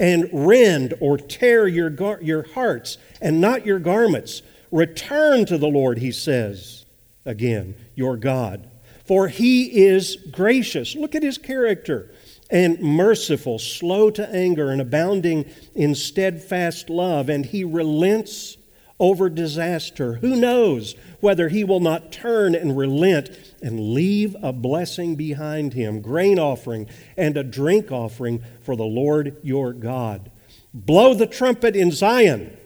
and 0.00 0.28
rend 0.32 0.94
or 1.00 1.18
tear 1.18 1.68
your, 1.68 1.90
gar- 1.90 2.20
your 2.20 2.42
hearts 2.54 2.98
and 3.20 3.40
not 3.40 3.64
your 3.64 3.78
garments. 3.78 4.42
Return 4.72 5.46
to 5.46 5.58
the 5.58 5.68
Lord, 5.68 5.98
he 5.98 6.10
says 6.10 6.84
again, 7.24 7.74
your 7.94 8.16
God. 8.16 8.68
For 9.08 9.28
he 9.28 9.86
is 9.86 10.16
gracious. 10.30 10.94
Look 10.94 11.14
at 11.14 11.22
his 11.22 11.38
character. 11.38 12.10
And 12.50 12.80
merciful, 12.80 13.58
slow 13.58 14.10
to 14.10 14.28
anger, 14.34 14.70
and 14.70 14.80
abounding 14.80 15.46
in 15.74 15.94
steadfast 15.94 16.88
love. 16.88 17.28
And 17.28 17.44
he 17.44 17.64
relents 17.64 18.58
over 19.00 19.28
disaster. 19.28 20.14
Who 20.14 20.36
knows 20.36 20.94
whether 21.20 21.48
he 21.48 21.64
will 21.64 21.80
not 21.80 22.12
turn 22.12 22.54
and 22.54 22.76
relent 22.76 23.30
and 23.62 23.94
leave 23.94 24.36
a 24.42 24.52
blessing 24.52 25.16
behind 25.16 25.72
him, 25.72 26.00
grain 26.00 26.38
offering 26.38 26.88
and 27.16 27.36
a 27.36 27.44
drink 27.44 27.90
offering 27.90 28.42
for 28.62 28.76
the 28.76 28.84
Lord 28.84 29.36
your 29.42 29.72
God. 29.72 30.30
Blow 30.74 31.14
the 31.14 31.26
trumpet 31.26 31.74
in 31.74 31.90
Zion. 31.90 32.56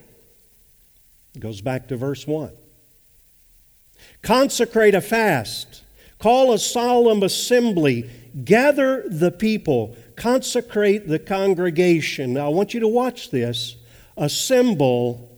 Goes 1.39 1.61
back 1.61 1.89
to 1.89 1.97
verse 1.97 2.27
1. 2.27 2.53
Consecrate 4.23 4.95
a 4.95 5.01
fast. 5.01 5.72
Call 6.23 6.53
a 6.53 6.59
solemn 6.59 7.25
assembly. 7.25 8.09
Gather 8.45 9.03
the 9.09 9.33
people. 9.33 9.97
Consecrate 10.15 11.09
the 11.09 11.19
congregation. 11.19 12.35
Now, 12.35 12.47
I 12.47 12.51
want 12.51 12.75
you 12.75 12.81
to 12.81 12.87
watch 12.87 13.31
this. 13.31 13.75
Assemble 14.17 15.37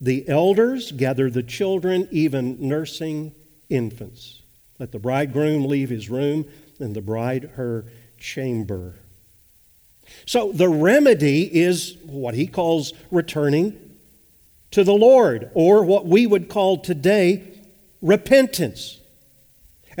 the 0.00 0.28
elders 0.28 0.92
gather 0.92 1.28
the 1.30 1.42
children, 1.42 2.06
even 2.12 2.56
nursing 2.60 3.34
infants. 3.68 4.42
Let 4.78 4.92
the 4.92 5.00
bridegroom 5.00 5.64
leave 5.64 5.90
his 5.90 6.08
room 6.08 6.46
and 6.78 6.94
the 6.94 7.02
bride 7.02 7.50
her 7.56 7.86
chamber. 8.16 8.94
So 10.26 10.52
the 10.52 10.68
remedy 10.68 11.42
is 11.42 11.96
what 12.04 12.34
he 12.34 12.46
calls 12.46 12.92
returning 13.10 13.96
to 14.70 14.84
the 14.84 14.94
Lord, 14.94 15.50
or 15.54 15.82
what 15.82 16.06
we 16.06 16.24
would 16.24 16.48
call 16.48 16.78
today 16.78 17.42
repentance. 18.00 18.99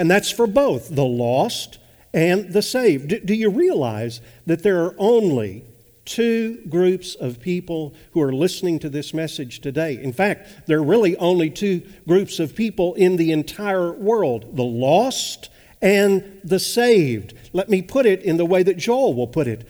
And 0.00 0.10
that's 0.10 0.30
for 0.30 0.46
both 0.46 0.94
the 0.94 1.04
lost 1.04 1.78
and 2.14 2.54
the 2.54 2.62
saved. 2.62 3.08
Do, 3.08 3.20
do 3.20 3.34
you 3.34 3.50
realize 3.50 4.22
that 4.46 4.62
there 4.62 4.82
are 4.82 4.94
only 4.96 5.62
two 6.06 6.62
groups 6.70 7.14
of 7.16 7.38
people 7.38 7.94
who 8.12 8.22
are 8.22 8.32
listening 8.32 8.78
to 8.78 8.88
this 8.88 9.12
message 9.12 9.60
today. 9.60 10.02
In 10.02 10.14
fact, 10.14 10.66
there 10.66 10.78
are 10.78 10.82
really 10.82 11.18
only 11.18 11.50
two 11.50 11.82
groups 12.08 12.40
of 12.40 12.56
people 12.56 12.94
in 12.94 13.16
the 13.16 13.30
entire 13.30 13.92
world 13.92 14.56
the 14.56 14.64
lost 14.64 15.50
and 15.82 16.40
the 16.44 16.58
saved. 16.58 17.34
Let 17.52 17.68
me 17.68 17.82
put 17.82 18.06
it 18.06 18.22
in 18.22 18.38
the 18.38 18.46
way 18.46 18.62
that 18.62 18.78
Joel 18.78 19.12
will 19.12 19.28
put 19.28 19.46
it 19.48 19.68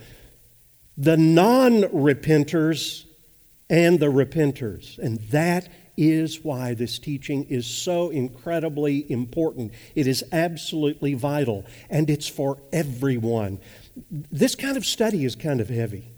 the 0.97 1.17
non 1.17 1.83
repenters 1.83 3.05
and 3.69 3.99
the 3.99 4.07
repenters. 4.07 4.97
And 4.99 5.19
that 5.31 5.69
is 6.01 6.43
why 6.43 6.73
this 6.73 6.99
teaching 6.99 7.45
is 7.51 7.67
so 7.67 8.09
incredibly 8.09 9.11
important. 9.13 9.71
It 9.95 10.07
is 10.07 10.25
absolutely 10.33 11.13
vital, 11.13 11.67
and 11.91 12.09
it's 12.09 12.27
for 12.27 12.57
everyone. 12.73 13.59
This 14.11 14.55
kind 14.55 14.79
of 14.79 14.87
study 14.87 15.27
is 15.27 15.37
kind 15.37 15.61
of 15.61 15.69
heavy. 15.69 16.09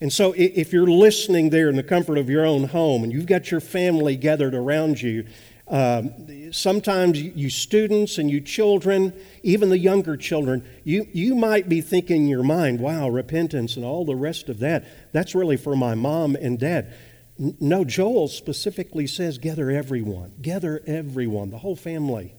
And 0.00 0.12
so, 0.12 0.34
if 0.36 0.72
you're 0.72 0.86
listening 0.86 1.50
there 1.50 1.68
in 1.68 1.74
the 1.74 1.82
comfort 1.82 2.16
of 2.16 2.30
your 2.30 2.46
own 2.46 2.64
home 2.64 3.02
and 3.02 3.12
you've 3.12 3.26
got 3.26 3.50
your 3.50 3.60
family 3.60 4.14
gathered 4.14 4.54
around 4.54 5.00
you, 5.00 5.26
um, 5.68 6.52
sometimes 6.52 7.20
you 7.20 7.50
students 7.50 8.18
and 8.18 8.30
you 8.30 8.40
children, 8.40 9.12
even 9.42 9.68
the 9.68 9.78
younger 9.78 10.16
children, 10.16 10.64
you, 10.84 11.08
you 11.12 11.34
might 11.34 11.68
be 11.68 11.80
thinking 11.80 12.22
in 12.22 12.28
your 12.28 12.44
mind, 12.44 12.78
wow, 12.78 13.08
repentance 13.08 13.74
and 13.74 13.84
all 13.84 14.04
the 14.04 14.14
rest 14.14 14.48
of 14.48 14.60
that, 14.60 14.84
that's 15.12 15.34
really 15.34 15.56
for 15.56 15.74
my 15.74 15.96
mom 15.96 16.36
and 16.36 16.60
dad. 16.60 16.94
No, 17.38 17.84
Joel 17.84 18.28
specifically 18.28 19.06
says, 19.06 19.38
gather 19.38 19.70
everyone, 19.70 20.32
gather 20.40 20.82
everyone, 20.86 21.50
the 21.50 21.58
whole 21.58 21.76
family. 21.76 22.34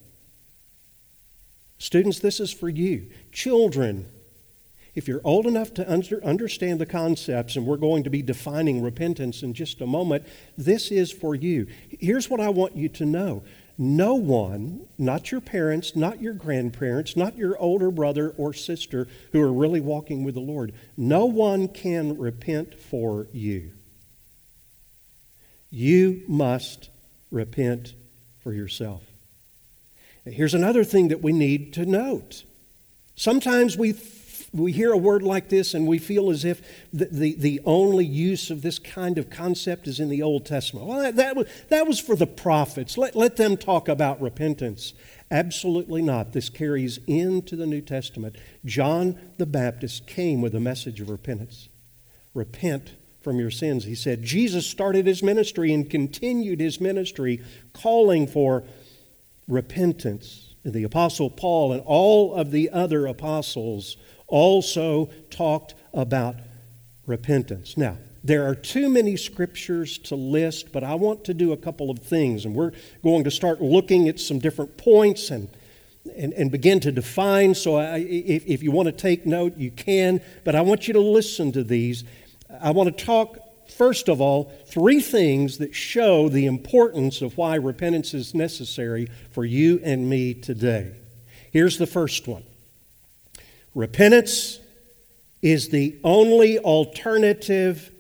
Students, 1.78 2.20
this 2.20 2.40
is 2.40 2.52
for 2.52 2.70
you. 2.70 3.08
Children, 3.32 4.10
if 4.96 5.08
you're 5.08 5.22
old 5.24 5.46
enough 5.46 5.76
to 5.76 5.92
under, 5.92 6.24
understand 6.26 6.82
the 6.82 6.88
concepts, 6.88 7.56
and 7.56 7.68
we're 7.68 7.78
going 7.78 8.04
to 8.04 8.10
be 8.10 8.24
defining 8.24 8.82
repentance 8.82 9.44
in 9.44 9.54
just 9.54 9.80
a 9.80 9.86
moment, 9.86 10.26
this 10.58 10.90
is 10.90 11.12
for 11.12 11.36
you. 11.36 11.68
Here's 12.00 12.32
what 12.32 12.40
I 12.40 12.50
want 12.50 12.76
you 12.76 12.90
to 12.90 13.06
know 13.06 13.44
no 13.78 14.16
one, 14.16 14.88
not 14.98 15.32
your 15.32 15.42
parents, 15.42 15.96
not 15.96 16.20
your 16.20 16.34
grandparents, 16.34 17.16
not 17.16 17.38
your 17.38 17.56
older 17.60 17.92
brother 17.92 18.34
or 18.36 18.52
sister 18.52 19.08
who 19.32 19.42
are 19.42 19.54
really 19.54 19.82
walking 19.82 20.24
with 20.24 20.34
the 20.34 20.42
Lord, 20.42 20.74
no 20.98 21.26
one 21.26 21.68
can 21.68 22.18
repent 22.18 22.80
for 22.80 23.28
you. 23.32 23.74
You 25.70 26.24
must 26.28 26.90
repent 27.32 27.94
for 28.40 28.54
yourself. 28.54 29.04
Here's 30.26 30.54
another 30.54 30.84
thing 30.84 31.10
that 31.10 31.22
we 31.22 31.32
need 31.32 31.74
to 31.74 31.86
note. 31.86 32.44
Sometimes 33.16 33.78
we, 33.78 33.96
we 34.54 34.72
hear 34.72 34.92
a 34.92 34.98
word 34.98 35.24
like 35.24 35.50
this 35.50 35.74
and 35.74 35.88
we 35.88 35.98
feel 35.98 36.30
as 36.30 36.46
if 36.46 36.62
the, 36.94 37.06
the, 37.06 37.36
the 37.36 37.62
only 37.66 38.06
use 38.06 38.50
of 38.50 38.62
this 38.62 38.80
kind 38.80 39.18
of 39.18 39.30
concept 39.30 39.88
is 39.88 40.00
in 40.00 40.10
the 40.10 40.22
Old 40.22 40.46
Testament. 40.46 40.86
Well, 40.86 41.00
that, 41.00 41.16
that, 41.16 41.36
was, 41.36 41.48
that 41.70 41.88
was 41.88 42.00
for 42.00 42.16
the 42.16 42.28
prophets. 42.28 42.98
Let, 42.98 43.16
let 43.16 43.38
them 43.38 43.58
talk 43.58 43.88
about 43.88 44.22
repentance. 44.22 44.94
Absolutely 45.32 46.02
not. 46.02 46.34
This 46.34 46.50
carries 46.50 47.00
into 47.08 47.56
the 47.56 47.66
New 47.66 47.82
Testament. 47.82 48.38
John 48.66 49.20
the 49.38 49.46
Baptist 49.46 50.08
came 50.08 50.42
with 50.42 50.56
a 50.56 50.60
message 50.60 51.02
of 51.02 51.10
repentance. 51.10 51.70
Repent 52.34 52.92
from 53.28 53.42
your 53.42 53.52
sins, 53.52 53.84
he 53.84 53.94
said. 53.94 54.24
Jesus 54.24 54.66
started 54.66 55.06
his 55.06 55.22
ministry 55.22 55.74
and 55.74 55.90
continued 55.90 56.62
his 56.62 56.80
ministry 56.80 57.42
calling 57.74 58.26
for 58.26 58.64
repentance. 59.50 60.56
And 60.64 60.72
the 60.72 60.86
Apostle 60.86 61.30
Paul 61.30 61.74
and 61.74 61.84
all 61.86 62.34
of 62.34 62.52
the 62.52 62.70
other 62.70 63.06
apostles 63.06 63.98
also 64.28 65.10
talked 65.30 65.76
about 65.94 66.38
repentance. 67.06 67.76
Now, 67.76 67.98
there 68.24 68.48
are 68.48 68.56
too 68.56 68.88
many 68.88 69.18
scriptures 69.18 69.98
to 69.98 70.16
list, 70.16 70.72
but 70.72 70.86
I 70.86 70.96
want 70.96 71.26
to 71.26 71.34
do 71.34 71.52
a 71.52 71.58
couple 71.58 71.92
of 71.92 72.00
things. 72.00 72.46
And 72.46 72.56
we're 72.56 72.72
going 73.04 73.26
to 73.26 73.32
start 73.32 73.62
looking 73.62 74.08
at 74.08 74.22
some 74.22 74.40
different 74.40 74.78
points 74.78 75.32
and, 75.32 75.50
and, 76.16 76.32
and 76.32 76.50
begin 76.50 76.80
to 76.80 76.94
define. 76.94 77.56
So 77.56 77.76
I, 77.76 77.98
if, 77.98 78.46
if 78.46 78.64
you 78.64 78.72
want 78.72 78.86
to 78.86 78.94
take 78.94 79.26
note, 79.26 79.58
you 79.58 79.70
can. 79.70 80.22
But 80.46 80.56
I 80.56 80.62
want 80.62 80.88
you 80.88 80.94
to 80.94 81.02
listen 81.02 81.52
to 81.52 81.64
these 81.66 82.06
I 82.50 82.72
want 82.72 82.98
to 82.98 83.06
talk, 83.06 83.38
first 83.70 84.10
of 84.10 84.22
all, 84.22 84.52
three 84.68 85.02
things 85.02 85.58
that 85.58 85.76
show 85.76 86.30
the 86.30 86.46
importance 86.46 87.22
of 87.22 87.38
why 87.38 87.56
repentance 87.56 88.14
is 88.14 88.34
necessary 88.34 89.10
for 89.32 89.46
you 89.46 89.80
and 89.84 90.10
me 90.10 90.34
today. 90.34 90.94
Here's 91.52 91.78
the 91.78 91.88
first 91.88 92.28
one 92.28 92.44
Repentance 93.76 94.60
is 95.42 95.70
the 95.70 95.98
only 96.04 96.58
alternative 96.60 97.92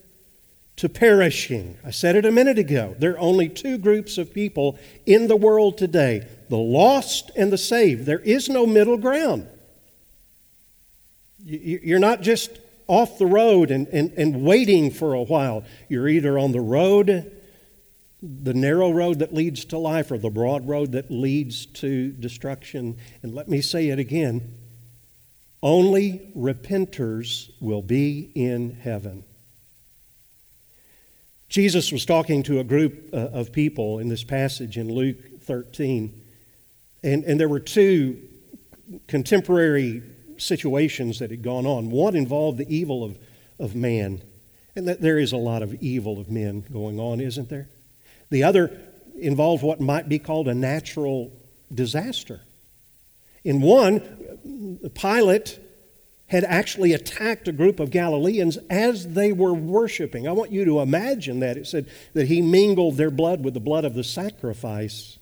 to 0.77 0.89
perishing. 0.89 1.77
I 1.83 1.91
said 1.91 2.15
it 2.15 2.25
a 2.25 2.31
minute 2.31 2.59
ago. 2.59 2.95
There 2.97 3.13
are 3.13 3.19
only 3.19 3.49
two 3.49 3.77
groups 3.77 4.17
of 4.17 4.33
people 4.33 4.77
in 5.05 5.27
the 5.27 5.35
world 5.35 5.77
today 5.77 6.27
the 6.49 6.57
lost 6.57 7.31
and 7.35 7.51
the 7.51 7.57
saved. 7.57 8.05
There 8.05 8.19
is 8.19 8.47
no 8.47 8.65
middle 8.65 8.97
ground. 8.97 9.47
You're 11.43 11.99
not 11.99 12.21
just 12.21 12.59
off 12.87 13.17
the 13.17 13.25
road 13.25 13.71
and, 13.71 13.87
and, 13.89 14.11
and 14.13 14.43
waiting 14.43 14.91
for 14.91 15.13
a 15.13 15.23
while. 15.23 15.63
You're 15.89 16.07
either 16.07 16.39
on 16.39 16.51
the 16.51 16.61
road, 16.61 17.31
the 18.21 18.53
narrow 18.53 18.91
road 18.91 19.19
that 19.19 19.33
leads 19.33 19.65
to 19.65 19.77
life, 19.77 20.11
or 20.11 20.17
the 20.17 20.29
broad 20.29 20.67
road 20.67 20.93
that 20.93 21.11
leads 21.11 21.65
to 21.65 22.11
destruction. 22.11 22.97
And 23.21 23.35
let 23.35 23.47
me 23.47 23.61
say 23.61 23.89
it 23.89 23.99
again 23.99 24.57
only 25.63 26.31
repenters 26.35 27.49
will 27.59 27.81
be 27.81 28.31
in 28.35 28.71
heaven. 28.75 29.23
Jesus 31.49 31.91
was 31.91 32.05
talking 32.05 32.43
to 32.43 32.59
a 32.59 32.63
group 32.63 33.09
uh, 33.13 33.17
of 33.17 33.51
people 33.51 33.99
in 33.99 34.09
this 34.09 34.23
passage 34.23 34.77
in 34.77 34.93
Luke 34.93 35.41
13, 35.41 36.21
and, 37.03 37.23
and 37.23 37.39
there 37.39 37.49
were 37.49 37.59
two 37.59 38.21
contemporary 39.07 40.03
situations 40.37 41.19
that 41.19 41.31
had 41.31 41.41
gone 41.41 41.65
on. 41.65 41.91
One 41.91 42.15
involved 42.15 42.57
the 42.57 42.73
evil 42.73 43.03
of, 43.03 43.17
of 43.59 43.75
man, 43.75 44.21
and 44.75 44.87
that 44.87 45.01
there 45.01 45.17
is 45.17 45.31
a 45.31 45.37
lot 45.37 45.63
of 45.63 45.73
evil 45.81 46.19
of 46.19 46.29
men 46.29 46.65
going 46.71 46.99
on, 46.99 47.19
isn't 47.19 47.49
there? 47.49 47.69
The 48.29 48.43
other 48.43 48.77
involved 49.15 49.63
what 49.63 49.79
might 49.79 50.07
be 50.07 50.19
called 50.19 50.47
a 50.47 50.53
natural 50.53 51.31
disaster. 51.73 52.41
In 53.43 53.61
one, 53.61 54.89
Pilate 54.93 55.59
had 56.27 56.43
actually 56.43 56.91
attacked 56.93 57.47
a 57.47 57.53
group 57.53 57.79
of 57.79 57.89
Galileans 57.89 58.57
as 58.69 59.13
they 59.13 59.31
were 59.31 59.53
worshiping. 59.53 60.27
I 60.27 60.33
want 60.33 60.51
you 60.51 60.65
to 60.65 60.81
imagine 60.81 61.39
that. 61.39 61.57
It 61.57 61.67
said 61.67 61.87
that 62.13 62.27
he 62.27 62.41
mingled 62.41 62.97
their 62.97 63.11
blood 63.11 63.43
with 63.43 63.53
the 63.53 63.61
blood 63.61 63.85
of 63.85 63.93
the 63.93 64.03
sacrifice. 64.03 65.17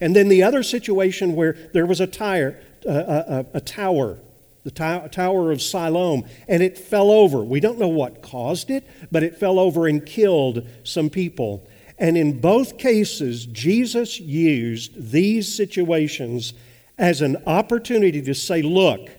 And 0.00 0.16
then 0.16 0.28
the 0.28 0.42
other 0.42 0.64
situation 0.64 1.36
where 1.36 1.52
there 1.72 1.86
was 1.86 2.00
a 2.00 2.08
tire, 2.08 2.60
a, 2.84 3.46
a, 3.54 3.56
a 3.58 3.60
tower, 3.60 4.18
the 4.64 4.70
to- 4.70 5.08
Tower 5.10 5.52
of 5.52 5.60
Siloam, 5.60 6.24
and 6.48 6.62
it 6.62 6.78
fell 6.78 7.10
over. 7.10 7.42
We 7.42 7.60
don't 7.60 7.78
know 7.78 7.88
what 7.88 8.22
caused 8.22 8.70
it, 8.70 8.86
but 9.10 9.22
it 9.22 9.36
fell 9.36 9.58
over 9.58 9.86
and 9.86 10.04
killed 10.04 10.66
some 10.84 11.10
people. 11.10 11.68
And 11.98 12.16
in 12.16 12.40
both 12.40 12.78
cases, 12.78 13.46
Jesus 13.46 14.18
used 14.18 15.10
these 15.12 15.54
situations 15.54 16.54
as 16.98 17.20
an 17.20 17.36
opportunity 17.46 18.22
to 18.22 18.34
say, 18.34 18.62
look, 18.62 19.10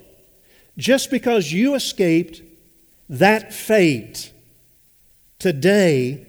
just 0.77 1.11
because 1.11 1.51
you 1.51 1.75
escaped 1.75 2.41
that 3.09 3.53
fate 3.53 4.31
today 5.39 6.25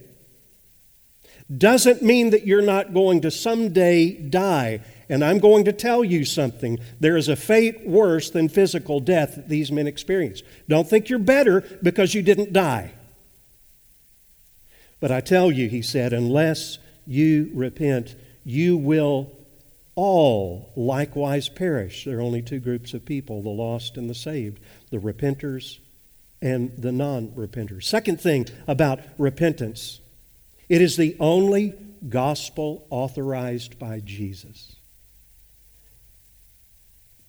doesn't 1.57 2.03
mean 2.03 2.31
that 2.31 2.47
you're 2.47 2.63
not 2.63 2.95
going 2.95 3.21
to 3.21 3.31
someday 3.31 4.11
die. 4.11 4.81
And 5.09 5.25
I'm 5.25 5.39
going 5.39 5.65
to 5.67 5.73
tell 5.73 6.03
you 6.03 6.25
something. 6.25 6.79
There 7.01 7.17
is 7.17 7.29
a 7.29 7.37
fate 7.37 7.87
worse 7.87 8.31
than 8.31 8.49
physical 8.49 9.01
death 9.01 9.37
that 9.37 9.49
these 9.49 9.71
men 9.71 9.87
experienced. 9.87 10.45
Don't 10.69 10.89
think 10.89 11.09
you're 11.09 11.19
better 11.19 11.61
because 11.83 12.15
you 12.15 12.23
didn't 12.23 12.53
die. 12.53 12.93
But 15.01 15.11
I 15.11 15.21
tell 15.21 15.53
you, 15.53 15.69
he 15.69 15.83
said, 15.83 16.13
unless 16.13 16.79
you 17.07 17.51
repent, 17.53 18.17
you 18.45 18.77
will 18.77 19.31
all 19.95 20.73
likewise 20.77 21.49
perish. 21.49 22.05
There 22.05 22.19
are 22.19 22.23
only 22.23 22.43
two 22.43 22.59
groups 22.59 22.95
of 22.95 23.05
people 23.05 23.43
the 23.43 23.49
lost 23.49 23.97
and 23.97 24.09
the 24.09 24.15
saved 24.15 24.61
the 24.91 24.99
repenters 24.99 25.79
and 26.43 26.73
the 26.77 26.93
non 26.93 27.29
repenters. 27.29 27.85
Second 27.85 28.21
thing 28.21 28.47
about 28.67 29.01
repentance 29.19 30.01
it 30.69 30.81
is 30.81 30.97
the 30.97 31.17
only 31.21 31.75
gospel 32.09 32.87
authorized 32.91 33.79
by 33.79 34.01
Jesus. 34.01 34.74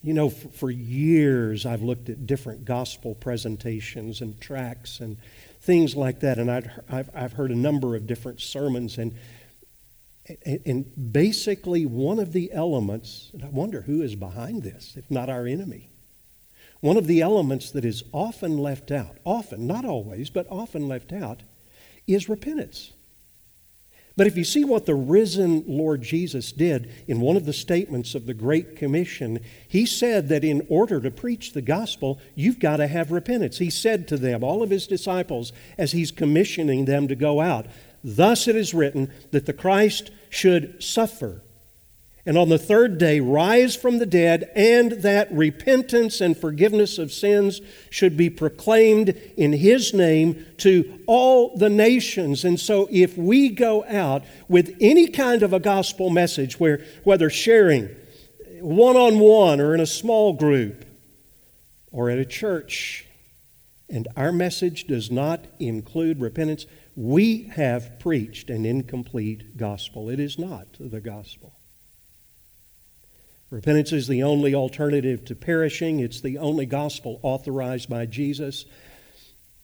You 0.05 0.13
know, 0.13 0.29
for, 0.29 0.49
for, 0.49 0.69
years 0.69 1.65
I've 1.65 1.81
looked 1.81 2.09
at 2.09 2.27
different 2.27 2.63
gospel 2.63 3.15
presentations 3.15 4.21
and 4.21 4.39
tracts 4.39 4.99
and 4.99 5.17
things 5.61 5.95
like 5.95 6.19
that, 6.19 6.37
and 6.37 6.51
I've, 6.51 6.69
I've, 6.87 7.09
I've 7.15 7.33
heard 7.33 7.49
a 7.49 7.55
number 7.55 7.95
of 7.95 8.05
different 8.05 8.39
sermons. 8.39 8.99
And, 8.99 9.15
and, 10.45 10.61
and 10.63 11.11
basically, 11.11 11.87
one 11.87 12.19
of 12.19 12.33
the 12.33 12.51
elements, 12.53 13.31
and 13.33 13.43
I 13.43 13.47
wonder 13.47 13.81
who 13.81 14.03
is 14.03 14.13
behind 14.13 14.61
this, 14.61 14.93
if 14.95 15.09
not 15.09 15.27
our 15.27 15.47
enemy. 15.47 15.89
One 16.81 16.97
of 16.97 17.07
the 17.07 17.21
elements 17.21 17.71
that 17.71 17.83
is 17.83 18.03
often 18.11 18.59
left 18.59 18.91
out, 18.91 19.17
often, 19.23 19.65
not 19.65 19.85
always, 19.85 20.29
but 20.29 20.45
often 20.51 20.87
left 20.87 21.13
out, 21.13 21.41
is 22.05 22.29
repentance. 22.29 22.93
But 24.17 24.27
if 24.27 24.37
you 24.37 24.45
see 24.45 24.63
what 24.63 24.85
the 24.85 24.95
risen 24.95 25.65
Lord 25.67 26.01
Jesus 26.01 26.51
did 26.53 26.89
in 27.07 27.19
one 27.19 27.35
of 27.35 27.45
the 27.45 27.51
statements 27.51 28.15
of 28.15 28.25
the 28.25 28.33
Great 28.33 28.77
Commission, 28.77 29.39
he 29.67 29.85
said 29.85 30.29
that 30.29 30.43
in 30.43 30.65
order 30.69 31.01
to 31.01 31.11
preach 31.11 31.51
the 31.51 31.61
gospel, 31.61 32.19
you've 32.33 32.59
got 32.59 32.77
to 32.77 32.87
have 32.87 33.11
repentance. 33.11 33.57
He 33.57 33.69
said 33.69 34.07
to 34.07 34.17
them, 34.17 34.43
all 34.43 34.63
of 34.63 34.69
his 34.69 34.87
disciples, 34.87 35.51
as 35.77 35.91
he's 35.91 36.11
commissioning 36.11 36.85
them 36.85 37.09
to 37.09 37.15
go 37.15 37.41
out, 37.41 37.67
Thus 38.07 38.47
it 38.47 38.55
is 38.55 38.71
written 38.71 39.11
that 39.31 39.47
the 39.47 39.53
Christ 39.53 40.11
should 40.29 40.81
suffer 40.81 41.41
and 42.25 42.37
on 42.37 42.49
the 42.49 42.57
third 42.57 42.97
day 42.97 43.19
rise 43.19 43.75
from 43.75 43.99
the 43.99 44.05
dead, 44.05 44.49
and 44.55 44.93
that 45.03 45.31
repentance 45.31 46.21
and 46.21 46.35
forgiveness 46.35 46.97
of 46.97 47.11
sins 47.11 47.61
should 47.91 48.17
be 48.17 48.31
proclaimed 48.31 49.09
in 49.37 49.53
His 49.53 49.93
name 49.93 50.43
to 50.57 51.01
all 51.05 51.55
the 51.55 51.69
nations. 51.69 52.43
And 52.43 52.59
so, 52.59 52.87
if 52.91 53.15
we 53.15 53.49
go 53.49 53.83
out 53.85 54.23
with 54.47 54.75
any 54.81 55.07
kind 55.07 55.43
of 55.43 55.53
a 55.53 55.59
gospel 55.59 56.09
message, 56.09 56.59
where, 56.59 56.83
whether 57.03 57.29
sharing 57.29 57.89
one 58.59 58.95
on 58.95 59.19
one 59.19 59.61
or 59.61 59.75
in 59.75 59.79
a 59.79 59.85
small 59.85 60.33
group 60.33 60.85
or 61.91 62.09
at 62.09 62.17
a 62.17 62.25
church, 62.25 63.05
and 63.87 64.07
our 64.17 64.31
message 64.31 64.87
does 64.87 65.11
not 65.11 65.45
include 65.59 66.19
repentance, 66.19 66.65
we 66.95 67.43
have 67.55 67.99
preached 67.99 68.49
an 68.49 68.65
incomplete 68.65 69.57
gospel. 69.57 70.09
It 70.09 70.19
is 70.19 70.39
not 70.39 70.67
the 70.79 71.01
gospel. 71.01 71.54
Repentance 73.49 73.91
is 73.91 74.07
the 74.07 74.23
only 74.23 74.55
alternative 74.55 75.23
to 75.25 75.35
perishing, 75.35 75.99
it's 75.99 76.21
the 76.21 76.37
only 76.37 76.65
gospel 76.65 77.19
authorized 77.21 77.89
by 77.89 78.05
Jesus. 78.05 78.65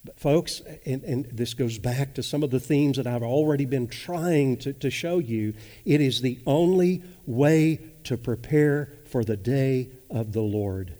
But 0.04 0.20
folks, 0.20 0.62
and, 0.86 1.04
and, 1.04 1.26
this 1.26 1.54
goes 1.54 1.78
back 1.78 2.16
to 2.16 2.24
some 2.24 2.42
of 2.42 2.50
the 2.50 2.60
themes 2.60 2.98
that 2.98 3.06
I've 3.06 3.22
already 3.22 3.66
been 3.66 3.88
trying 3.88 4.58
to, 4.58 4.74
to 4.74 4.90
show 4.90 5.20
you. 5.20 5.54
It 5.86 6.02
is 6.02 6.22
the 6.22 6.40
only 6.48 7.04
way 7.28 7.80
to 8.06 8.18
prepare 8.18 8.94
for 9.06 9.24
the 9.24 9.38
day 9.38 9.90
of 10.10 10.34
the 10.34 10.42
Lord. 10.42 10.96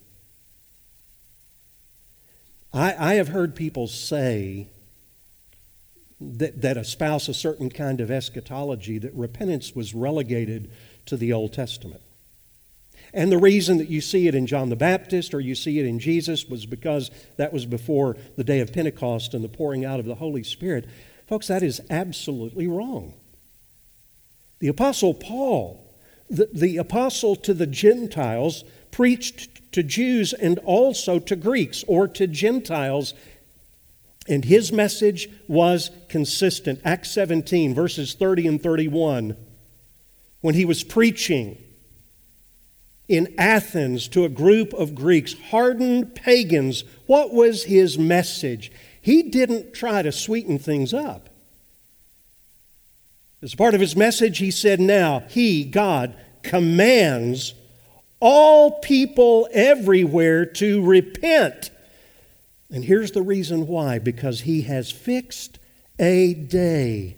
I, 2.74 2.96
I 2.98 3.14
have 3.16 3.30
heard 3.30 3.56
people 3.56 3.88
say 3.88 4.68
that, 6.20 6.62
that 6.62 6.78
espouse 6.78 7.28
a 7.28 7.34
certain 7.34 7.72
kind 7.72 8.02
of 8.02 8.12
eschatology 8.12 9.00
that 9.00 9.14
repentance 9.16 9.76
was 9.76 9.96
relegated 9.96 10.72
to 11.08 11.18
the 11.18 11.34
Old 11.34 11.54
Testament. 11.54 12.02
And 13.14 13.32
the 13.32 13.38
reason 13.38 13.78
that 13.78 13.90
you 13.90 14.00
see 14.02 14.28
it 14.28 14.36
in 14.36 14.48
John 14.48 14.70
the 14.70 14.76
Baptist 14.76 15.34
or 15.34 15.40
you 15.40 15.56
see 15.56 15.80
it 15.80 15.86
in 15.86 16.00
Jesus 16.00 16.48
was 16.48 16.66
because 16.66 17.12
that 17.38 17.52
was 17.52 17.66
before 17.66 18.16
the 18.38 18.44
day 18.44 18.60
of 18.60 18.72
Pentecost 18.72 19.34
and 19.34 19.44
the 19.44 19.50
pouring 19.50 19.84
out 19.84 20.00
of 20.00 20.06
the 20.06 20.16
Holy 20.16 20.44
Spirit. 20.44 20.88
Folks, 21.28 21.48
that 21.48 21.64
is 21.64 21.82
absolutely 21.90 22.68
wrong. 22.68 23.14
The 24.60 24.70
Apostle 24.70 25.14
Paul, 25.14 25.94
the, 26.30 26.50
the 26.54 26.78
apostle 26.78 27.36
to 27.38 27.54
the 27.54 27.68
Gentiles, 27.68 28.64
preached 28.92 29.74
to 29.74 29.84
Jews 29.84 30.34
and 30.34 30.60
also 30.60 31.20
to 31.20 31.36
Greeks 31.36 31.84
or 31.88 32.08
to 32.08 32.28
Gentiles 32.28 33.14
and 34.28 34.46
his 34.46 34.72
message 34.72 35.30
was 35.48 35.90
consistent. 36.10 36.80
Acts 36.86 37.12
17, 37.12 37.74
verses 37.74 38.14
30 38.14 38.48
and 38.48 38.64
31. 38.64 39.36
When 40.42 40.56
he 40.56 40.66
was 40.66 40.84
preaching 40.84 41.58
in 43.12 43.34
Athens 43.38 44.08
to 44.10 44.26
a 44.26 44.30
group 44.30 44.74
of 44.74 44.96
Greeks, 44.96 45.34
hardened 45.50 46.16
pagans, 46.16 46.84
what 47.06 47.34
was 47.34 47.64
his 47.64 47.98
message? 47.98 48.72
He 49.02 49.24
didn't 49.24 49.74
try 49.74 50.02
to 50.02 50.12
sweeten 50.12 50.60
things 50.60 50.94
up. 50.94 51.30
As 53.42 53.56
part 53.56 53.74
of 53.74 53.82
his 53.82 53.96
message, 53.96 54.38
he 54.38 54.52
said, 54.52 54.80
Now, 54.80 55.24
he, 55.30 55.64
God, 55.64 56.16
commands 56.44 57.56
all 58.20 58.80
people 58.80 59.50
everywhere 59.52 60.46
to 60.46 60.84
repent 60.84 61.72
and 62.72 62.86
here's 62.86 63.12
the 63.12 63.22
reason 63.22 63.68
why 63.68 64.00
because 64.00 64.42
he 64.42 64.62
has 64.62 64.90
fixed 64.90 65.60
a 66.00 66.34
day, 66.34 67.18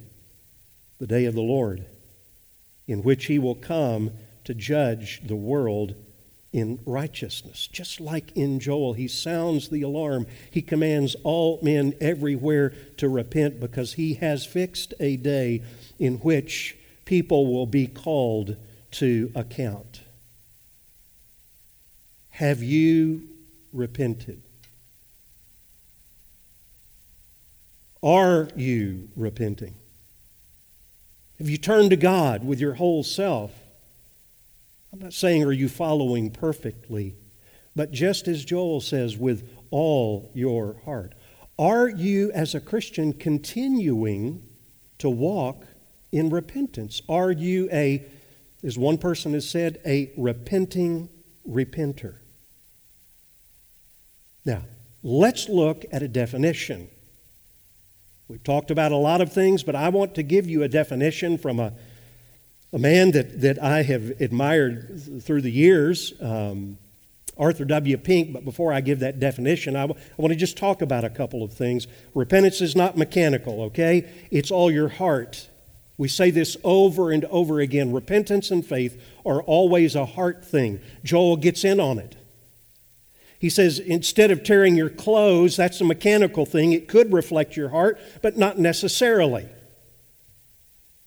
the 0.98 1.08
day 1.08 1.26
of 1.26 1.36
the 1.36 1.42
Lord, 1.42 1.86
in 2.88 3.04
which 3.04 3.26
he 3.26 3.38
will 3.38 3.56
come 3.56 4.12
to 4.46 4.54
judge 4.54 5.22
the 5.26 5.36
world 5.36 5.96
in 6.54 6.80
righteousness. 6.86 7.68
Just 7.68 8.00
like 8.00 8.32
in 8.36 8.60
Joel, 8.60 8.94
he 8.94 9.08
sounds 9.08 9.70
the 9.70 9.82
alarm. 9.82 10.28
He 10.52 10.62
commands 10.62 11.16
all 11.24 11.60
men 11.64 11.96
everywhere 12.00 12.74
to 12.98 13.10
repent 13.10 13.60
because 13.60 13.94
he 13.94 14.14
has 14.16 14.46
fixed 14.46 14.94
a 15.00 15.18
day 15.18 15.64
in 15.98 16.18
which 16.18 16.78
people 17.06 17.52
will 17.52 17.66
be 17.66 17.88
called 17.88 18.56
to 18.92 19.32
account. 19.34 20.02
Have 22.30 22.62
you 22.62 23.28
repented? 23.72 24.42
Are 28.04 28.50
you 28.56 29.10
repenting? 29.16 29.76
Have 31.40 31.50
you 31.50 31.58
turned 31.58 31.90
to 31.90 31.96
God 31.96 32.46
with 32.46 32.60
your 32.60 32.76
whole 32.76 33.04
self? 33.04 33.52
I'm 34.94 35.00
not 35.00 35.14
saying 35.14 35.44
are 35.44 35.52
you 35.52 35.68
following 35.68 36.30
perfectly, 36.30 37.16
but 37.76 37.92
just 37.92 38.28
as 38.28 38.46
Joel 38.46 38.80
says, 38.80 39.18
with 39.18 39.50
all 39.72 40.30
your 40.36 40.76
heart. 40.86 41.16
Are 41.58 41.90
you, 41.90 42.32
as 42.34 42.54
a 42.54 42.60
Christian, 42.62 43.12
continuing 43.12 44.44
to 45.00 45.10
walk 45.10 45.66
in 46.12 46.30
repentance? 46.30 47.02
Are 47.10 47.32
you 47.32 47.68
a, 47.74 48.06
as 48.64 48.78
one 48.78 49.00
person 49.00 49.34
has 49.34 49.50
said, 49.50 49.80
a 49.84 50.12
repenting 50.16 51.10
repenter? 51.50 52.18
Now, 54.46 54.62
let's 55.02 55.50
look 55.50 55.86
at 55.92 56.04
a 56.04 56.08
definition 56.08 56.88
We've 58.28 58.44
talked 58.44 58.72
about 58.72 58.92
a 58.92 58.98
lot 58.98 59.22
of 59.22 59.32
things, 59.32 59.64
but 59.64 59.76
I 59.76 59.90
want 59.90 60.16
to 60.16 60.24
give 60.24 60.50
you 60.50 60.64
a 60.64 60.68
definition 60.68 61.38
from 61.38 61.60
a, 61.60 61.74
a 62.74 62.80
man 62.80 63.12
that, 63.12 63.42
that 63.42 63.62
I 63.62 63.84
have 63.84 64.20
admired 64.20 65.22
through 65.22 65.42
the 65.42 65.52
years, 65.52 66.14
um, 66.20 66.80
Arthur 67.38 67.66
W. 67.66 67.98
Pink. 67.98 68.34
But 68.34 68.44
before 68.44 68.74
I 68.74 68.82
give 68.82 69.00
that 69.00 69.20
definition, 69.20 69.76
I, 69.76 69.88
w- 69.88 70.00
I 70.00 70.22
want 70.22 70.34
to 70.34 70.40
just 70.40 70.58
talk 70.58 70.82
about 70.82 71.04
a 71.04 71.10
couple 71.10 71.44
of 71.44 71.54
things. 71.54 71.88
Repentance 72.16 72.62
is 72.62 72.76
not 72.76 72.98
mechanical, 72.98 73.62
okay? 73.64 74.10
It's 74.32 74.50
all 74.50 74.72
your 74.72 74.90
heart. 74.90 75.48
We 75.98 76.08
say 76.08 76.32
this 76.32 76.58
over 76.64 77.12
and 77.12 77.26
over 77.26 77.60
again. 77.60 77.94
Repentance 77.94 78.50
and 78.50 78.66
faith 78.66 79.00
are 79.24 79.44
always 79.44 79.96
a 79.96 80.06
heart 80.06 80.44
thing. 80.44 80.82
Joel 81.04 81.38
gets 81.38 81.64
in 81.64 81.80
on 81.80 82.00
it. 82.00 82.16
He 83.38 83.50
says, 83.50 83.78
instead 83.78 84.32
of 84.32 84.44
tearing 84.44 84.76
your 84.76 84.90
clothes, 84.90 85.58
that's 85.58 85.80
a 85.82 85.86
mechanical 85.86 86.46
thing. 86.46 86.72
It 86.72 86.88
could 86.88 87.14
reflect 87.14 87.56
your 87.56 87.70
heart, 87.70 88.00
but 88.22 88.38
not 88.38 88.58
necessarily. 88.58 89.48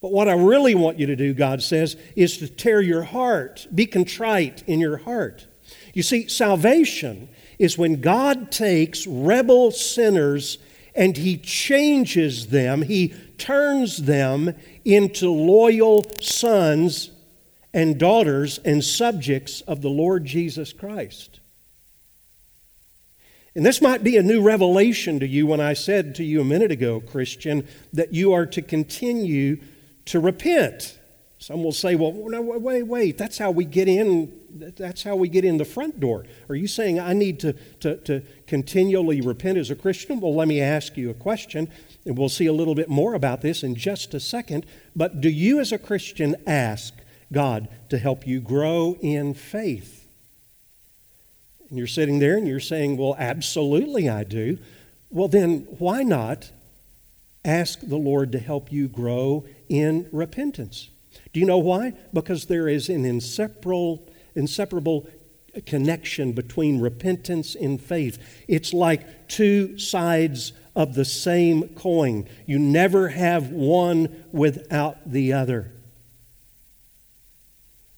But 0.07 0.13
what 0.13 0.29
I 0.29 0.35
really 0.35 0.77
want 0.77 1.01
you 1.01 1.07
to 1.07 1.17
do, 1.17 1.35
God 1.35 1.61
says, 1.61 1.97
is 2.15 2.39
to 2.39 2.47
tear 2.47 2.81
your 2.81 3.03
heart. 3.03 3.67
Be 3.75 3.87
contrite 3.87 4.63
in 4.69 4.79
your 4.79 4.99
heart. 4.99 5.49
You 5.95 6.05
see, 6.05 6.29
salvation 6.29 7.29
is 7.59 7.77
when 7.77 8.01
God 8.01 8.53
takes 8.53 9.05
rebel 9.05 9.73
sinners 9.73 10.59
and 10.95 11.17
He 11.17 11.37
changes 11.37 12.47
them, 12.47 12.83
He 12.83 13.15
turns 13.37 13.97
them 13.97 14.55
into 14.85 15.29
loyal 15.29 16.05
sons 16.21 17.11
and 17.75 17.99
daughters 17.99 18.59
and 18.65 18.85
subjects 18.85 19.61
of 19.63 19.83
the 19.83 19.91
Lord 19.91 20.25
Jesus 20.25 20.73
Christ. 20.73 21.41
And 23.57 23.67
this 23.67 23.83
might 23.83 24.05
be 24.05 24.17
a 24.17 24.23
new 24.23 24.41
revelation 24.41 25.19
to 25.19 25.27
you 25.27 25.49
when 25.49 25.61
I 25.61 25.73
said 25.73 26.15
to 26.15 26.23
you 26.23 26.43
a 26.43 26.45
minute 26.45 26.71
ago, 26.71 27.01
Christian, 27.01 27.67
that 27.93 28.15
you 28.15 28.35
are 28.35 28.47
to 28.47 28.63
continue 28.63 29.59
to 30.07 30.21
repent. 30.21 30.99
Some 31.39 31.63
will 31.63 31.73
say, 31.73 31.95
well, 31.95 32.13
no, 32.13 32.41
wait, 32.41 32.85
wait, 32.85 33.19
that's 33.19 33.37
how 33.37 33.51
we 33.51 33.65
get 33.65 33.89
in. 33.89 34.33
That's 34.77 35.03
how 35.03 35.17
we 35.17 35.29
get 35.29 35.45
in 35.45 35.59
the 35.59 35.67
front 35.67 36.01
door. 36.01 36.25
Are 36.49 36.55
you 36.55 36.67
saying 36.67 36.99
I 36.99 37.13
need 37.13 37.39
to, 37.41 37.53
to, 37.81 37.97
to 37.99 38.23
continually 38.47 39.21
repent 39.21 39.59
as 39.59 39.71
a 39.71 39.77
Christian? 39.77 40.19
Well, 40.19 40.35
let 40.35 40.49
me 40.49 40.63
ask 40.63 40.97
you 40.97 41.11
a 41.11 41.15
question, 41.15 41.69
and 42.07 42.17
we'll 42.17 42.31
see 42.31 42.47
a 42.47 42.55
little 42.55 42.75
bit 42.75 42.89
more 42.89 43.13
about 43.13 43.43
this 43.43 43.63
in 43.63 43.75
just 43.75 44.15
a 44.15 44.21
second. 44.21 44.65
But 44.95 45.21
do 45.21 45.29
you, 45.29 45.61
as 45.61 45.73
a 45.73 45.79
Christian, 45.79 46.37
ask 46.47 46.95
God 47.31 47.69
to 47.91 47.99
help 47.99 48.27
you 48.27 48.41
grow 48.41 48.97
in 49.03 49.35
faith? 49.35 50.09
And 51.69 51.77
you're 51.77 51.87
sitting 51.87 52.19
there 52.19 52.37
and 52.37 52.49
you're 52.49 52.61
saying, 52.61 52.97
Well, 52.97 53.15
absolutely 53.19 54.09
I 54.09 54.25
do. 54.25 54.59
Well, 55.11 55.29
then 55.29 55.67
why 55.79 56.03
not 56.03 56.51
ask 57.47 57.81
the 57.81 57.97
Lord 57.97 58.33
to 58.33 58.39
help 58.39 58.73
you 58.73 58.89
grow 58.89 59.47
in 59.69 60.09
repentance? 60.13 60.91
Do 61.33 61.41
you 61.41 61.47
know 61.47 61.59
why? 61.59 61.95
Because 62.13 62.47
there 62.47 62.69
is 62.69 62.89
an 62.89 63.05
inseparable, 63.05 64.07
inseparable 64.35 65.07
connection 65.65 66.33
between 66.33 66.81
repentance 66.81 67.55
and 67.55 67.81
faith. 67.81 68.19
It's 68.49 68.75
like 68.75 69.29
two 69.29 69.79
sides 69.79 70.53
of 70.75 70.95
the 70.95 71.05
same 71.05 71.69
coin. 71.71 72.29
You 72.45 72.59
never 72.59 73.09
have 73.09 73.51
one 73.51 74.25
without 74.33 75.11
the 75.11 75.33
other. 75.33 75.73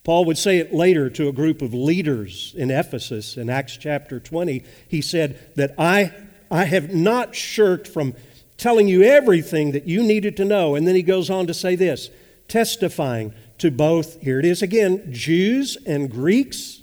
Paul 0.04 0.24
would 0.26 0.38
say 0.38 0.58
it 0.58 0.72
later 0.72 1.10
to 1.10 1.28
a 1.28 1.32
group 1.32 1.60
of 1.60 1.74
leaders 1.74 2.54
in 2.56 2.70
Ephesus 2.70 3.36
in 3.36 3.50
Acts 3.50 3.76
chapter 3.76 4.18
20. 4.18 4.64
He 4.86 5.02
said 5.02 5.52
that 5.56 5.74
I, 5.76 6.14
I 6.50 6.64
have 6.64 6.94
not 6.94 7.34
shirked 7.34 7.86
from 7.86 8.14
telling 8.58 8.88
you 8.88 9.02
everything 9.02 9.72
that 9.72 9.86
you 9.86 10.02
needed 10.02 10.36
to 10.36 10.44
know. 10.44 10.74
And 10.74 10.86
then 10.86 10.94
he 10.94 11.02
goes 11.02 11.30
on 11.30 11.46
to 11.46 11.54
say 11.54 11.76
this 11.76 12.10
testifying 12.48 13.32
to 13.58 13.70
both, 13.70 14.20
here 14.20 14.38
it 14.38 14.44
is 14.44 14.62
again, 14.62 15.12
Jews 15.12 15.76
and 15.86 16.10
Greeks 16.10 16.82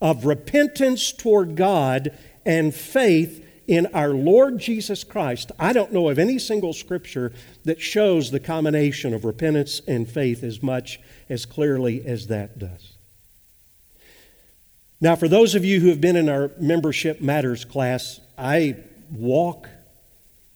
of 0.00 0.24
repentance 0.24 1.12
toward 1.12 1.56
God 1.56 2.16
and 2.44 2.74
faith 2.74 3.46
in 3.68 3.86
our 3.94 4.10
Lord 4.10 4.58
Jesus 4.58 5.04
Christ. 5.04 5.52
I 5.58 5.72
don't 5.72 5.92
know 5.92 6.08
of 6.08 6.18
any 6.18 6.38
single 6.38 6.72
scripture 6.72 7.32
that 7.64 7.80
shows 7.80 8.30
the 8.30 8.40
combination 8.40 9.14
of 9.14 9.24
repentance 9.24 9.80
and 9.86 10.08
faith 10.08 10.42
as 10.42 10.62
much 10.62 11.00
as 11.28 11.46
clearly 11.46 12.04
as 12.04 12.26
that 12.26 12.58
does. 12.58 12.92
Now, 15.00 15.16
for 15.16 15.28
those 15.28 15.54
of 15.54 15.64
you 15.64 15.80
who 15.80 15.88
have 15.88 16.00
been 16.00 16.16
in 16.16 16.28
our 16.28 16.50
Membership 16.58 17.20
Matters 17.20 17.64
class, 17.64 18.20
I 18.36 18.76
walk 19.10 19.68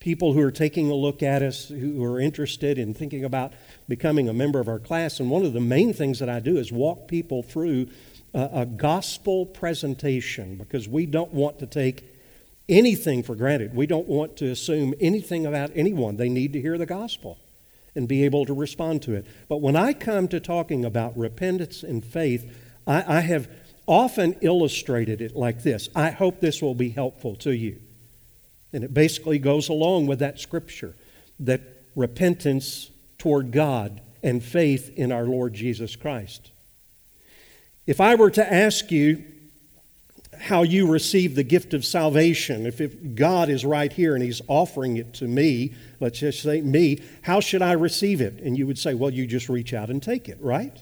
people 0.07 0.35
who 0.35 0.41
are 0.41 0.53
taking 0.53 0.89
a 0.89 0.95
look 0.95 1.21
at 1.21 1.43
us, 1.43 1.69
who 1.69 2.01
are 2.05 2.21
interested 2.21 2.79
in 2.79 2.95
thinking 2.95 3.25
about 3.25 3.53
becoming 3.89 4.29
a 4.29 4.33
member 4.33 4.61
of 4.61 4.69
our 4.69 4.79
class. 4.79 5.19
And 5.19 5.29
one 5.29 5.45
of 5.45 5.53
the 5.53 5.59
main 5.59 5.93
things 5.93 6.21
that 6.21 6.29
I 6.29 6.39
do 6.39 6.59
is 6.59 6.71
walk 6.71 7.09
people 7.09 7.43
through 7.43 7.89
a, 8.33 8.51
a 8.53 8.67
gospel 8.67 9.45
presentation 9.45 10.55
because 10.55 10.87
we 10.87 11.07
don't 11.07 11.33
want 11.33 11.59
to 11.59 11.67
take 11.67 12.05
anything 12.69 13.25
for 13.25 13.35
granted. 13.35 13.75
We 13.75 13.89
don't 13.89 14.07
want 14.07 14.37
to 14.37 14.49
assume 14.49 14.95
anything 15.01 15.45
about 15.45 15.73
anyone. 15.75 16.19
They 16.19 16.29
need 16.29 16.53
to 16.53 16.61
hear 16.61 16.79
the 16.79 16.87
gospel 16.87 17.39
and 17.97 18.07
be 18.07 18.25
able 18.25 18.47
to 18.47 18.55
respond 18.55 19.03
to 19.03 19.15
it. 19.15 19.27
But 19.49 19.61
when 19.61 19.75
I 19.75 19.93
come 19.93 20.29
to 20.29 20.39
talking 20.39 20.85
about 20.85 21.19
repentance 21.19 21.83
and 21.83 22.05
faith, 22.05 22.49
I, 22.87 23.17
I 23.17 23.21
have 23.23 23.49
often 23.89 24.37
illustrated 24.41 25.21
it 25.21 25.35
like 25.35 25.65
this. 25.65 25.89
I 25.97 26.11
hope 26.11 26.39
this 26.39 26.63
will 26.63 26.77
be 26.77 26.91
helpful 26.91 27.35
to 27.39 27.51
you. 27.51 27.81
And 28.73 28.85
it 28.85 28.93
basically 28.93 29.39
goes 29.39 29.69
along 29.69 30.07
with 30.07 30.19
that 30.19 30.39
scripture 30.39 30.95
that 31.41 31.61
repentance 31.95 32.91
toward 33.19 33.51
God 33.53 34.01
and 34.23 34.43
faith 34.43 34.91
in 34.97 35.13
our 35.13 35.25
Lord 35.25 35.55
Jesus 35.55 35.97
Christ. 35.97 36.51
If 37.87 38.01
I 38.01 38.15
were 38.17 38.31
to 38.33 38.53
ask 38.53 38.91
you 38.91 39.25
how 40.39 40.63
you 40.63 40.87
receive 40.87 41.35
the 41.35 41.43
gift 41.43 41.73
of 41.73 41.85
salvation, 41.85 42.67
if, 42.67 42.81
if 42.81 43.15
God 43.15 43.49
is 43.49 43.65
right 43.65 43.93
here 43.93 44.15
and 44.15 44.23
He's 44.23 44.43
offering 44.49 44.97
it 44.97 45.15
to 45.15 45.27
me, 45.27 45.75
let's 46.01 46.19
just 46.19 46.43
say 46.43 46.61
me, 46.61 47.01
how 47.23 47.41
should 47.41 47.63
I 47.63 47.73
receive 47.73 48.21
it? 48.21 48.41
And 48.41 48.59
you 48.59 48.67
would 48.67 48.79
say, 48.79 48.95
well, 48.95 49.11
you 49.11 49.27
just 49.27 49.49
reach 49.49 49.73
out 49.73 49.89
and 49.89 50.03
take 50.03 50.29
it, 50.29 50.39
right? 50.41 50.77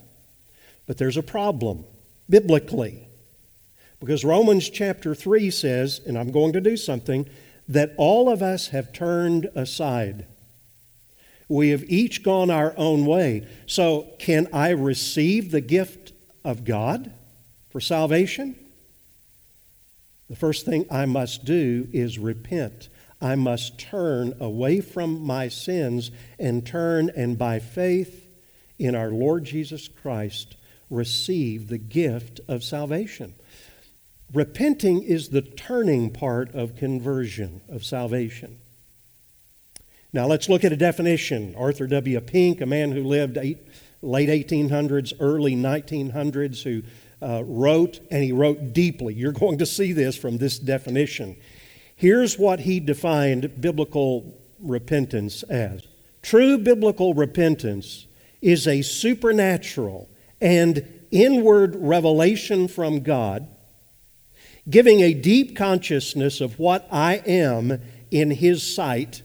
But 0.87 0.99
there's 0.99 1.17
a 1.17 1.23
problem 1.23 1.85
biblically. 2.29 3.09
Because 4.01 4.25
Romans 4.25 4.69
chapter 4.69 5.15
3 5.15 5.51
says, 5.51 6.01
and 6.07 6.19
I'm 6.19 6.31
going 6.31 6.53
to 6.55 6.61
do 6.61 6.77
something, 6.77 7.29
that 7.69 7.95
all 7.97 8.29
of 8.29 8.43
us 8.43 8.69
have 8.69 8.93
turned 8.93 9.51
aside. 9.55 10.27
We 11.49 11.71
have 11.71 11.85
each 11.85 12.23
gone 12.23 12.51
our 12.51 12.75
own 12.77 13.07
way. 13.07 13.47
So, 13.67 14.13
can 14.19 14.49
I 14.53 14.71
receive 14.71 15.51
the 15.51 15.61
gift 15.61 16.13
of 16.45 16.65
God 16.65 17.13
for 17.71 17.81
salvation? 17.81 18.57
The 20.29 20.37
first 20.37 20.65
thing 20.65 20.87
I 20.91 21.05
must 21.05 21.45
do 21.45 21.89
is 21.93 22.19
repent. 22.19 22.89
I 23.21 23.35
must 23.35 23.79
turn 23.79 24.35
away 24.41 24.81
from 24.81 25.21
my 25.21 25.49
sins 25.49 26.11
and 26.39 26.67
turn 26.67 27.11
and 27.15 27.39
by 27.39 27.59
faith 27.59 28.29
in 28.79 28.95
our 28.95 29.11
Lord 29.11 29.45
Jesus 29.45 29.89
Christ 29.89 30.57
receive 30.91 31.69
the 31.69 31.79
gift 31.79 32.41
of 32.49 32.65
salvation. 32.65 33.35
Repenting 34.33 35.03
is 35.03 35.29
the 35.29 35.43
turning 35.43 36.11
part 36.11 36.55
of 36.55 36.77
conversion, 36.77 37.61
of 37.69 37.85
salvation. 37.85 38.59
Now 40.13 40.27
let's 40.27 40.49
look 40.49 40.65
at 40.65 40.73
a 40.73 40.77
definition. 40.77 41.55
Arthur 41.57 41.87
W. 41.87 42.21
Pink, 42.21 42.61
a 42.61 42.67
man 42.67 42.93
who 42.93 43.05
lived 43.05 43.37
eight, 43.37 43.59
late 44.01 44.29
1800s, 44.29 45.13
early 45.21 45.57
1900s, 45.57 46.63
who 46.63 46.83
uh, 47.21 47.43
wrote, 47.45 48.01
and 48.11 48.23
he 48.23 48.33
wrote 48.33 48.73
deeply. 48.73 49.15
You're 49.15 49.33
going 49.33 49.59
to 49.59 49.67
see 49.67 49.93
this 49.93 50.17
from 50.17 50.39
this 50.39 50.59
definition. 50.59 51.37
Here's 51.97 52.39
what 52.39 52.61
he 52.61 52.81
defined 52.81 53.61
biblical 53.61 54.35
repentance 54.61 55.43
as 55.45 55.83
True 56.23 56.57
biblical 56.57 57.13
repentance 57.13 58.07
is 58.41 58.67
a 58.67 58.81
supernatural 58.81 60.09
and 60.41 60.87
inward 61.11 61.77
revelation 61.77 62.67
from 62.67 63.01
God, 63.01 63.47
giving 64.69 65.01
a 65.01 65.15
deep 65.15 65.57
consciousness 65.57 66.41
of 66.41 66.59
what 66.59 66.87
I 66.91 67.17
am 67.27 67.81
in 68.11 68.31
His 68.31 68.63
sight, 68.63 69.23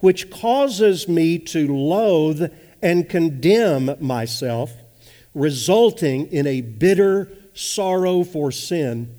which 0.00 0.30
causes 0.30 1.08
me 1.08 1.38
to 1.38 1.74
loathe 1.74 2.52
and 2.82 3.08
condemn 3.08 3.96
myself, 4.00 4.72
resulting 5.34 6.26
in 6.28 6.46
a 6.46 6.60
bitter 6.60 7.30
sorrow 7.54 8.24
for 8.24 8.52
sin, 8.52 9.14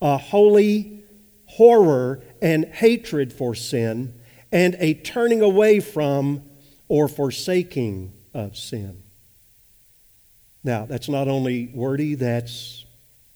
a 0.00 0.16
holy 0.18 1.04
horror 1.46 2.22
and 2.40 2.64
hatred 2.66 3.32
for 3.32 3.54
sin, 3.54 4.14
and 4.50 4.76
a 4.78 4.94
turning 4.94 5.40
away 5.40 5.80
from 5.80 6.42
or 6.88 7.08
forsaking 7.08 8.12
of 8.34 8.56
sin. 8.56 9.02
Now, 10.64 10.86
that's 10.86 11.08
not 11.08 11.26
only 11.26 11.70
wordy, 11.74 12.14
that's 12.14 12.81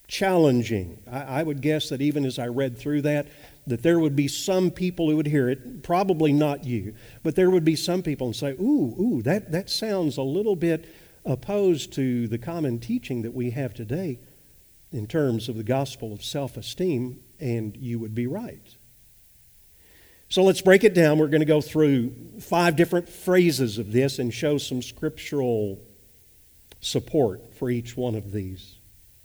challenging. 0.09 0.99
I, 1.11 1.41
I, 1.41 1.43
would 1.43 1.61
guess 1.61 1.89
that 1.89 2.01
even 2.01 2.25
as 2.25 2.39
I 2.39 2.47
read 2.47 2.79
through 2.79 3.03
that, 3.03 3.27
that 3.67 3.83
there 3.83 3.99
would 3.99 4.15
be 4.15 4.29
some 4.29 4.71
people 4.71 5.11
who 5.11 5.17
would 5.17 5.27
hear 5.27 5.49
it, 5.49 5.83
probably 5.83 6.33
not 6.33 6.65
you, 6.65 6.95
but 7.23 7.35
there 7.35 7.51
would 7.51 7.65
be 7.65 7.77
some 7.77 8.03
people 8.03 8.29
and 8.29 8.37
say, 8.37 8.53
ooh, 8.53 8.95
ooh, 9.01 9.23
that, 9.23 9.51
that 9.53 9.69
sounds 9.69 10.17
a 10.17 10.23
little 10.23 10.57
bit 10.57 10.89
opposed 11.25 11.93
to 11.95 12.29
the 12.29 12.39
common 12.39 12.79
teaching 12.79 13.23
that 13.23 13.35
we 13.35 13.51
have 13.51 13.75
today 13.75 14.19
in 14.93 15.07
terms 15.07 15.49
of 15.49 15.57
the 15.57 15.65
gospel 15.65 16.13
of 16.13 16.23
self 16.23 16.57
esteem, 16.57 17.21
and 17.41 17.77
you 17.77 17.99
would 17.99 18.15
be 18.15 18.27
right. 18.27 18.77
So 20.29 20.43
let's 20.43 20.61
break 20.61 20.85
it 20.85 20.95
down. 20.95 21.19
We're 21.19 21.29
going 21.29 21.41
to 21.41 21.47
go 21.47 21.61
through 21.61 22.13
five 22.41 22.77
different 22.77 23.09
phrases 23.09 23.79
of 23.79 23.93
this 23.93 24.19
and 24.19 24.33
show 24.33 24.59
some 24.59 24.83
scriptural 24.83 25.81
support 26.81 27.55
for 27.55 27.71
each 27.71 27.97
one 27.97 28.15
of 28.15 28.33
these. 28.33 28.76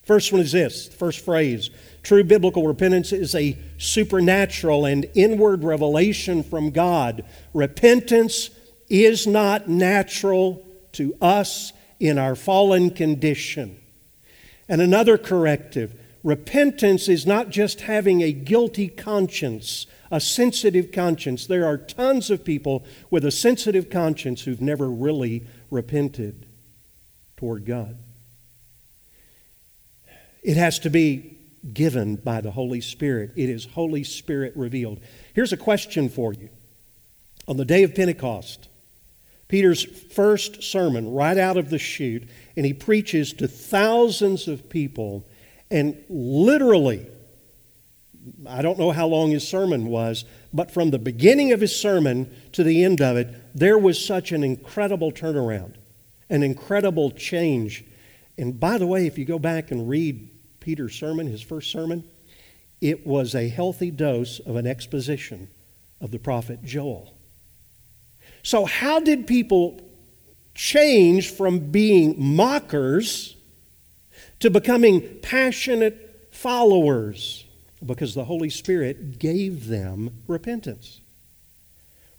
First 0.03 0.31
one 0.31 0.41
is 0.41 0.51
this 0.51 0.87
first 0.87 1.23
phrase 1.23 1.69
true 2.03 2.23
biblical 2.23 2.65
repentance 2.65 3.13
is 3.13 3.35
a 3.35 3.57
supernatural 3.77 4.85
and 4.85 5.05
inward 5.13 5.63
revelation 5.63 6.43
from 6.43 6.71
God. 6.71 7.23
Repentance 7.53 8.49
is 8.89 9.27
not 9.27 9.69
natural 9.69 10.65
to 10.93 11.15
us 11.21 11.71
in 11.99 12.17
our 12.17 12.35
fallen 12.35 12.89
condition. 12.89 13.79
And 14.67 14.81
another 14.81 15.17
corrective 15.17 15.95
repentance 16.23 17.07
is 17.07 17.25
not 17.25 17.49
just 17.49 17.81
having 17.81 18.21
a 18.21 18.31
guilty 18.31 18.87
conscience, 18.87 19.85
a 20.09 20.19
sensitive 20.19 20.91
conscience. 20.91 21.45
There 21.45 21.65
are 21.65 21.77
tons 21.77 22.29
of 22.29 22.43
people 22.43 22.85
with 23.09 23.23
a 23.23 23.31
sensitive 23.31 23.89
conscience 23.89 24.43
who've 24.43 24.61
never 24.61 24.89
really 24.89 25.43
repented 25.69 26.47
toward 27.37 27.65
God. 27.65 27.97
It 30.41 30.57
has 30.57 30.79
to 30.79 30.89
be 30.89 31.37
given 31.73 32.15
by 32.15 32.41
the 32.41 32.51
Holy 32.51 32.81
Spirit. 32.81 33.31
It 33.35 33.49
is 33.49 33.65
Holy 33.65 34.03
Spirit 34.03 34.53
revealed. 34.55 34.99
Here's 35.33 35.53
a 35.53 35.57
question 35.57 36.09
for 36.09 36.33
you. 36.33 36.49
On 37.47 37.57
the 37.57 37.65
day 37.65 37.83
of 37.83 37.93
Pentecost, 37.93 38.67
Peter's 39.47 39.83
first 39.83 40.63
sermon 40.63 41.11
right 41.11 41.37
out 41.37 41.57
of 41.57 41.69
the 41.69 41.77
chute, 41.77 42.27
and 42.55 42.65
he 42.65 42.73
preaches 42.73 43.33
to 43.33 43.47
thousands 43.47 44.47
of 44.47 44.69
people, 44.69 45.27
and 45.69 46.01
literally, 46.09 47.05
I 48.47 48.61
don't 48.61 48.79
know 48.79 48.91
how 48.91 49.07
long 49.07 49.31
his 49.31 49.47
sermon 49.47 49.87
was, 49.87 50.25
but 50.53 50.71
from 50.71 50.91
the 50.91 50.99
beginning 50.99 51.51
of 51.51 51.61
his 51.61 51.75
sermon 51.75 52.33
to 52.53 52.63
the 52.63 52.83
end 52.83 53.01
of 53.01 53.17
it, 53.17 53.29
there 53.53 53.77
was 53.77 54.03
such 54.03 54.31
an 54.31 54.43
incredible 54.43 55.11
turnaround 55.11 55.75
an 56.31 56.43
incredible 56.43 57.11
change. 57.11 57.83
And 58.37 58.57
by 58.57 58.77
the 58.77 58.87
way, 58.87 59.05
if 59.05 59.17
you 59.17 59.25
go 59.25 59.37
back 59.37 59.69
and 59.69 59.87
read 59.87 60.29
Peter's 60.61 60.95
sermon, 60.95 61.27
his 61.27 61.41
first 61.41 61.69
sermon, 61.69 62.05
it 62.79 63.05
was 63.05 63.35
a 63.35 63.49
healthy 63.49 63.91
dose 63.91 64.39
of 64.39 64.55
an 64.55 64.65
exposition 64.65 65.49
of 65.99 66.11
the 66.11 66.19
prophet 66.19 66.63
Joel. 66.63 67.13
So, 68.43 68.65
how 68.65 68.99
did 68.99 69.27
people 69.27 69.81
change 70.55 71.31
from 71.31 71.71
being 71.71 72.15
mockers 72.17 73.35
to 74.39 74.49
becoming 74.49 75.19
passionate 75.21 76.27
followers? 76.31 77.45
Because 77.85 78.13
the 78.13 78.25
Holy 78.25 78.49
Spirit 78.49 79.19
gave 79.19 79.67
them 79.67 80.21
repentance. 80.27 81.01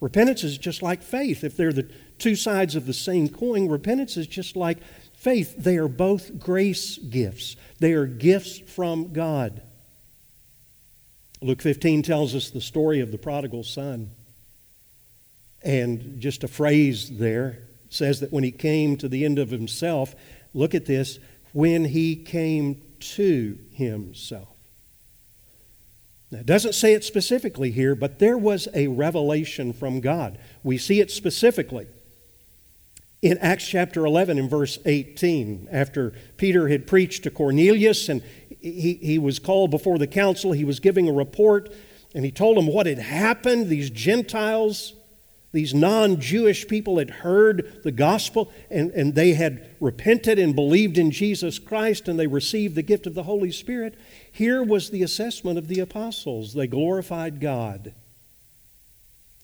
Repentance 0.00 0.42
is 0.42 0.58
just 0.58 0.82
like 0.82 1.00
faith. 1.00 1.44
If 1.44 1.56
they're 1.56 1.72
the 1.72 1.88
two 2.18 2.34
sides 2.34 2.74
of 2.74 2.86
the 2.86 2.92
same 2.92 3.28
coin, 3.28 3.68
repentance 3.68 4.16
is 4.16 4.26
just 4.26 4.56
like 4.56 4.78
faith. 5.22 5.54
They 5.56 5.76
are 5.76 5.88
both 5.88 6.38
grace 6.38 6.98
gifts, 6.98 7.56
they 7.78 7.92
are 7.92 8.06
gifts 8.06 8.58
from 8.58 9.12
God. 9.12 9.62
Luke 11.40 11.62
15 11.62 12.02
tells 12.02 12.34
us 12.34 12.50
the 12.50 12.60
story 12.60 13.00
of 13.00 13.10
the 13.10 13.18
prodigal 13.18 13.64
son. 13.64 14.10
And 15.64 16.20
just 16.20 16.44
a 16.44 16.48
phrase 16.48 17.18
there 17.18 17.58
says 17.88 18.20
that 18.20 18.32
when 18.32 18.44
he 18.44 18.52
came 18.52 18.96
to 18.96 19.08
the 19.08 19.24
end 19.24 19.38
of 19.38 19.50
himself, 19.50 20.14
look 20.54 20.74
at 20.74 20.86
this, 20.86 21.18
when 21.52 21.84
he 21.84 22.16
came 22.16 22.80
to 23.00 23.58
himself. 23.72 24.48
Now, 26.30 26.38
it 26.38 26.46
doesn't 26.46 26.74
say 26.74 26.94
it 26.94 27.04
specifically 27.04 27.70
here, 27.70 27.94
but 27.94 28.18
there 28.18 28.38
was 28.38 28.66
a 28.72 28.86
revelation 28.86 29.72
from 29.72 30.00
God. 30.00 30.38
We 30.62 30.78
see 30.78 31.00
it 31.00 31.10
specifically 31.10 31.86
in 33.22 33.38
Acts 33.38 33.66
chapter 33.66 34.04
11 34.04 34.38
and 34.38 34.50
verse 34.50 34.78
18. 34.84 35.68
After 35.70 36.12
Peter 36.36 36.68
had 36.68 36.86
preached 36.86 37.22
to 37.22 37.30
Cornelius 37.30 38.08
and 38.08 38.22
he, 38.60 38.94
he 38.94 39.18
was 39.18 39.38
called 39.38 39.70
before 39.70 39.98
the 39.98 40.06
council, 40.06 40.52
he 40.52 40.64
was 40.64 40.80
giving 40.80 41.08
a 41.08 41.12
report 41.12 41.72
and 42.14 42.24
he 42.24 42.30
told 42.30 42.56
them 42.56 42.66
what 42.66 42.86
had 42.86 42.98
happened. 42.98 43.68
These 43.68 43.90
Gentiles 43.90 44.94
these 45.52 45.74
non 45.74 46.18
Jewish 46.18 46.66
people 46.66 46.98
had 46.98 47.10
heard 47.10 47.82
the 47.84 47.92
gospel 47.92 48.50
and, 48.70 48.90
and 48.92 49.14
they 49.14 49.34
had 49.34 49.68
repented 49.80 50.38
and 50.38 50.54
believed 50.54 50.96
in 50.96 51.10
Jesus 51.10 51.58
Christ 51.58 52.08
and 52.08 52.18
they 52.18 52.26
received 52.26 52.74
the 52.74 52.82
gift 52.82 53.06
of 53.06 53.14
the 53.14 53.24
Holy 53.24 53.52
Spirit. 53.52 53.94
Here 54.30 54.62
was 54.62 54.90
the 54.90 55.02
assessment 55.02 55.58
of 55.58 55.68
the 55.68 55.80
apostles. 55.80 56.54
They 56.54 56.66
glorified 56.66 57.38
God 57.38 57.92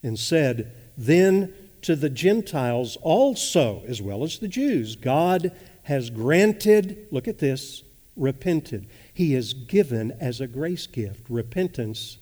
and 0.02 0.18
said, 0.18 0.74
Then 0.96 1.52
to 1.82 1.96
the 1.96 2.10
Gentiles 2.10 2.96
also, 3.02 3.82
as 3.86 4.02
well 4.02 4.24
as 4.24 4.38
the 4.38 4.48
Jews, 4.48 4.96
God 4.96 5.52
has 5.84 6.10
granted, 6.10 7.06
look 7.10 7.28
at 7.28 7.38
this, 7.38 7.82
repented. 8.16 8.88
He 9.14 9.32
has 9.34 9.52
given 9.52 10.12
as 10.20 10.40
a 10.40 10.46
grace 10.46 10.86
gift 10.86 11.26
repentance 11.28 12.18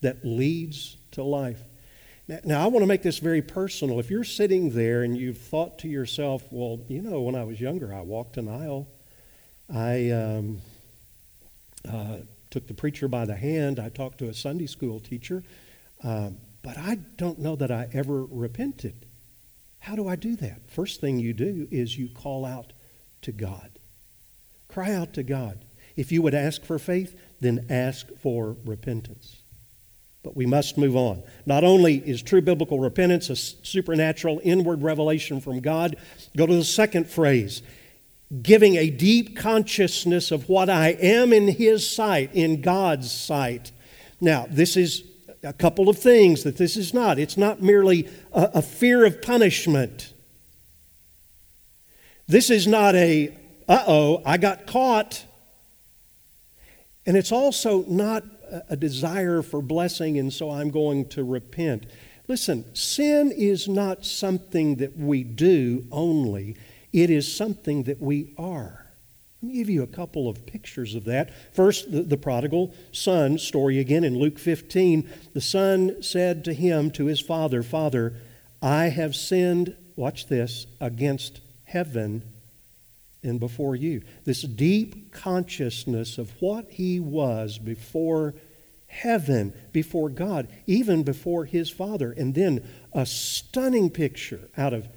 that 0.00 0.24
leads 0.24 0.96
to 1.12 1.22
life. 1.22 1.62
Now, 2.28 2.38
now, 2.44 2.64
I 2.64 2.66
want 2.66 2.82
to 2.82 2.86
make 2.86 3.02
this 3.02 3.18
very 3.18 3.42
personal. 3.42 3.98
If 3.98 4.10
you're 4.10 4.22
sitting 4.22 4.70
there 4.70 5.02
and 5.02 5.16
you've 5.16 5.38
thought 5.38 5.78
to 5.80 5.88
yourself, 5.88 6.44
well, 6.50 6.80
you 6.86 7.00
know, 7.00 7.22
when 7.22 7.34
I 7.34 7.44
was 7.44 7.60
younger, 7.60 7.94
I 7.94 8.02
walked 8.02 8.36
an 8.36 8.48
aisle 8.48 8.86
I 9.72 10.10
um, 10.10 10.62
uh, 11.86 12.18
took 12.50 12.66
the 12.66 12.74
preacher 12.74 13.06
by 13.06 13.26
the 13.26 13.36
hand. 13.36 13.78
I 13.78 13.90
talked 13.90 14.18
to 14.18 14.28
a 14.28 14.34
Sunday 14.34 14.66
school 14.66 14.98
teacher. 14.98 15.42
Um, 16.02 16.38
but 16.68 16.76
I 16.76 16.96
don't 17.16 17.38
know 17.38 17.56
that 17.56 17.70
I 17.70 17.88
ever 17.94 18.26
repented. 18.26 19.06
How 19.78 19.96
do 19.96 20.06
I 20.06 20.16
do 20.16 20.36
that? 20.36 20.70
First 20.70 21.00
thing 21.00 21.18
you 21.18 21.32
do 21.32 21.66
is 21.70 21.96
you 21.96 22.10
call 22.10 22.44
out 22.44 22.74
to 23.22 23.32
God. 23.32 23.78
Cry 24.68 24.92
out 24.92 25.14
to 25.14 25.22
God. 25.22 25.64
If 25.96 26.12
you 26.12 26.20
would 26.20 26.34
ask 26.34 26.62
for 26.62 26.78
faith, 26.78 27.18
then 27.40 27.64
ask 27.70 28.14
for 28.18 28.58
repentance. 28.66 29.44
But 30.22 30.36
we 30.36 30.44
must 30.44 30.76
move 30.76 30.94
on. 30.94 31.22
Not 31.46 31.64
only 31.64 32.06
is 32.06 32.20
true 32.20 32.42
biblical 32.42 32.80
repentance 32.80 33.30
a 33.30 33.36
supernatural 33.36 34.38
inward 34.44 34.82
revelation 34.82 35.40
from 35.40 35.60
God, 35.60 35.96
go 36.36 36.44
to 36.44 36.54
the 36.54 36.64
second 36.64 37.08
phrase 37.08 37.62
giving 38.42 38.76
a 38.76 38.90
deep 38.90 39.38
consciousness 39.38 40.30
of 40.30 40.50
what 40.50 40.68
I 40.68 40.88
am 40.88 41.32
in 41.32 41.48
His 41.48 41.88
sight, 41.88 42.34
in 42.34 42.60
God's 42.60 43.10
sight. 43.10 43.72
Now, 44.20 44.46
this 44.50 44.76
is 44.76 45.07
a 45.42 45.52
couple 45.52 45.88
of 45.88 45.98
things 45.98 46.42
that 46.42 46.56
this 46.56 46.76
is 46.76 46.92
not. 46.92 47.18
It's 47.18 47.36
not 47.36 47.62
merely 47.62 48.08
a, 48.32 48.50
a 48.54 48.62
fear 48.62 49.04
of 49.04 49.22
punishment. 49.22 50.12
This 52.26 52.50
is 52.50 52.66
not 52.66 52.94
a, 52.94 53.36
uh 53.68 53.84
oh, 53.86 54.22
I 54.24 54.36
got 54.36 54.66
caught. 54.66 55.24
And 57.06 57.16
it's 57.16 57.32
also 57.32 57.84
not 57.86 58.24
a 58.68 58.76
desire 58.76 59.42
for 59.42 59.62
blessing, 59.62 60.18
and 60.18 60.32
so 60.32 60.50
I'm 60.50 60.70
going 60.70 61.08
to 61.10 61.24
repent. 61.24 61.86
Listen, 62.28 62.64
sin 62.74 63.32
is 63.34 63.68
not 63.68 64.04
something 64.04 64.76
that 64.76 64.96
we 64.96 65.24
do 65.24 65.86
only, 65.90 66.56
it 66.92 67.10
is 67.10 67.32
something 67.32 67.84
that 67.84 68.00
we 68.00 68.34
are. 68.36 68.77
Let 69.40 69.52
me 69.52 69.58
give 69.58 69.70
you 69.70 69.84
a 69.84 69.88
couple 69.88 70.28
of 70.28 70.46
pictures 70.46 70.96
of 70.96 71.04
that. 71.04 71.32
First, 71.54 71.92
the, 71.92 72.02
the, 72.02 72.16
prodigal 72.16 72.74
son 72.90 73.38
story 73.38 73.78
again 73.78 74.02
in 74.02 74.18
Luke 74.18 74.38
15. 74.38 75.08
The 75.32 75.40
son 75.40 76.02
said 76.02 76.44
to 76.44 76.52
him, 76.52 76.90
to 76.92 77.06
his 77.06 77.20
father, 77.20 77.62
Father, 77.62 78.14
I 78.60 78.86
have 78.86 79.14
sinned, 79.14 79.76
watch 79.94 80.26
this, 80.26 80.66
against 80.80 81.40
heaven 81.62 82.22
and 83.22 83.38
before 83.38 83.76
you. 83.76 84.02
This 84.24 84.42
deep 84.42 85.12
consciousness 85.12 86.18
of 86.18 86.30
what 86.40 86.72
he 86.72 86.98
was 86.98 87.58
before 87.58 88.34
heaven, 88.86 89.52
before 89.70 90.08
God, 90.08 90.48
even 90.66 91.04
before 91.04 91.44
his 91.44 91.70
father. 91.70 92.10
And 92.10 92.34
then 92.34 92.66
a 92.92 93.06
stunning 93.06 93.90
picture 93.90 94.48
out 94.56 94.72
of 94.72 94.88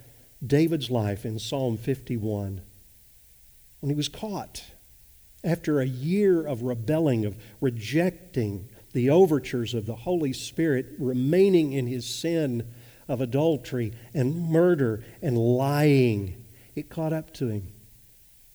David's 0.46 0.90
life 0.90 1.26
in 1.26 1.38
Psalm 1.38 1.78
51 1.78 2.62
when 3.82 3.90
he 3.90 3.96
was 3.96 4.10
caught 4.10 4.64
after 5.44 5.80
a 5.80 5.86
year 5.86 6.46
of 6.46 6.62
rebelling, 6.62 7.26
of 7.26 7.36
rejecting 7.60 8.70
the 8.94 9.10
overtures 9.10 9.74
of 9.74 9.86
the 9.86 9.96
Holy 9.96 10.34
Spirit, 10.34 10.88
remaining 10.98 11.74
in 11.74 11.88
his 11.88 12.06
sin 12.06 12.68
of 13.08 13.22
adultery 13.22 13.94
and 14.14 14.50
murder 14.50 15.04
and 15.22 15.38
lying. 15.38 16.46
It 16.76 16.90
caught 16.90 17.14
up 17.14 17.34
to 17.36 17.48
him. 17.48 17.74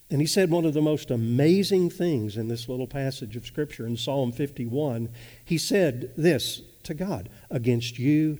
And 0.08 0.20
he 0.20 0.26
said 0.26 0.50
one 0.50 0.64
of 0.64 0.74
the 0.74 0.82
most 0.82 1.10
amazing 1.10 1.90
things 1.90 2.36
in 2.36 2.46
this 2.46 2.68
little 2.68 2.86
passage 2.86 3.34
of 3.34 3.44
Scripture 3.44 3.86
in 3.86 3.96
Psalm 3.96 4.30
51. 4.30 5.08
He 5.44 5.58
said 5.58 6.12
this 6.16 6.62
to 6.84 6.94
God 6.94 7.28
Against 7.50 7.98
you 7.98 8.38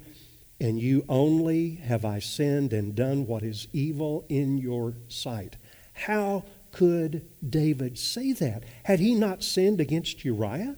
and 0.61 0.81
you 0.81 1.05
only 1.09 1.75
have 1.77 2.05
I 2.05 2.19
sinned 2.19 2.73
and 2.73 2.95
done 2.95 3.27
what 3.27 3.43
is 3.43 3.69
evil 3.73 4.25
in 4.29 4.59
your 4.59 4.95
sight. 5.09 5.57
How 5.93 6.45
could 6.77 7.27
David 7.49 7.97
say 7.99 8.33
that? 8.33 8.63
Had 8.85 9.01
he 9.01 9.15
not 9.15 9.43
sinned 9.43 9.81
against 9.81 10.27
Uriah? 10.27 10.77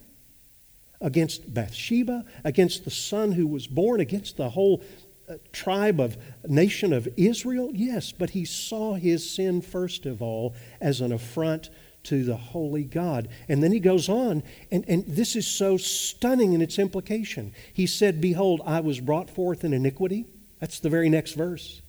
Against 1.01 1.53
Bathsheba? 1.53 2.23
Against 2.45 2.85
the 2.85 2.89
son 2.89 3.33
who 3.33 3.45
was 3.45 3.67
born? 3.67 3.99
Against 3.99 4.37
the 4.37 4.51
whole 4.51 4.81
uh, 5.27 5.33
tribe 5.51 5.99
of 5.99 6.15
nation 6.47 6.93
of 6.93 7.09
Israel? 7.17 7.71
Yes, 7.73 8.13
but 8.13 8.29
he 8.29 8.45
saw 8.45 8.93
his 8.93 9.29
sin 9.29 9.61
first 9.61 10.05
of 10.05 10.21
all 10.21 10.55
as 10.79 11.01
an 11.01 11.11
affront 11.11 11.69
to 12.03 12.23
the 12.23 12.37
holy 12.37 12.85
God. 12.85 13.27
And 13.49 13.61
then 13.61 13.73
he 13.73 13.81
goes 13.81 14.07
on, 14.07 14.41
and, 14.71 14.85
and 14.87 15.03
this 15.05 15.35
is 15.35 15.45
so 15.45 15.75
stunning 15.75 16.53
in 16.53 16.61
its 16.61 16.79
implication. 16.79 17.51
He 17.73 17.85
said, 17.85 18.21
Behold, 18.21 18.61
I 18.65 18.79
was 18.79 19.01
brought 19.01 19.29
forth 19.29 19.65
in 19.65 19.73
iniquity. 19.73 20.27
That's 20.61 20.79
the 20.79 20.89
very 20.89 21.09
next 21.09 21.33
verse 21.33 21.81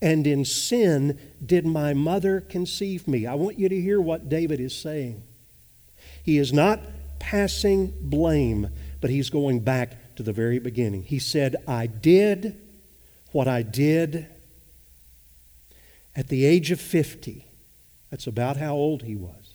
and 0.00 0.26
in 0.26 0.44
sin 0.44 1.18
did 1.44 1.64
my 1.66 1.94
mother 1.94 2.40
conceive 2.40 3.08
me. 3.08 3.26
I 3.26 3.34
want 3.34 3.58
you 3.58 3.68
to 3.68 3.80
hear 3.80 4.00
what 4.00 4.28
David 4.28 4.60
is 4.60 4.76
saying. 4.76 5.22
He 6.22 6.38
is 6.38 6.52
not 6.52 6.80
passing 7.18 7.94
blame, 8.00 8.68
but 9.00 9.10
he's 9.10 9.30
going 9.30 9.60
back 9.60 10.14
to 10.16 10.22
the 10.22 10.32
very 10.32 10.58
beginning. 10.58 11.02
He 11.02 11.18
said, 11.18 11.56
I 11.66 11.86
did 11.86 12.60
what 13.32 13.48
I 13.48 13.62
did 13.62 14.26
at 16.14 16.28
the 16.28 16.44
age 16.44 16.70
of 16.70 16.80
50. 16.80 17.46
That's 18.10 18.26
about 18.26 18.56
how 18.56 18.74
old 18.74 19.02
he 19.02 19.16
was. 19.16 19.54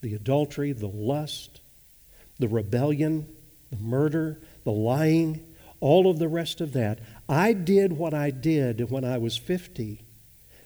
The 0.00 0.14
adultery, 0.14 0.72
the 0.72 0.86
lust, 0.86 1.60
the 2.38 2.48
rebellion, 2.48 3.28
the 3.70 3.76
murder, 3.76 4.40
the 4.64 4.72
lying, 4.72 5.44
all 5.80 6.10
of 6.10 6.18
the 6.18 6.28
rest 6.28 6.60
of 6.60 6.72
that. 6.72 6.98
I 7.28 7.52
did 7.52 7.94
what 7.94 8.14
I 8.14 8.30
did 8.30 8.90
when 8.90 9.04
I 9.04 9.18
was 9.18 9.36
50 9.36 10.04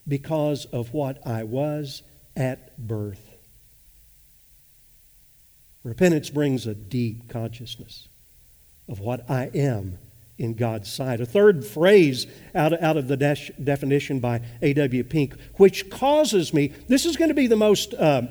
because 0.07 0.65
of 0.67 0.93
what 0.93 1.27
I 1.27 1.45
was 1.45 2.03
at 2.37 2.77
birth. 2.79 3.37
Repentance 5.83 6.31
brings 6.31 6.67
a 6.67 6.75
deep 6.75 7.29
consciousness 7.29 8.09
of 8.89 9.01
what 9.01 9.29
I 9.31 9.51
am 9.55 9.99
in 10.39 10.55
God's 10.55 10.93
sight. 10.93 11.21
A 11.21 11.27
third 11.27 11.65
phrase 11.65 12.27
out, 12.55 12.81
out 12.83 12.97
of 12.97 13.09
the 13.09 13.17
definition 13.17 14.21
by 14.21 14.43
A.W. 14.63 15.05
Pink, 15.05 15.37
which 15.55 15.89
causes 15.89 16.53
me, 16.53 16.73
this 16.89 17.07
is 17.07 17.17
going 17.17 17.29
to 17.29 17.35
be 17.35 17.47
the 17.47 17.57
most 17.57 17.95
uh, 17.95 18.23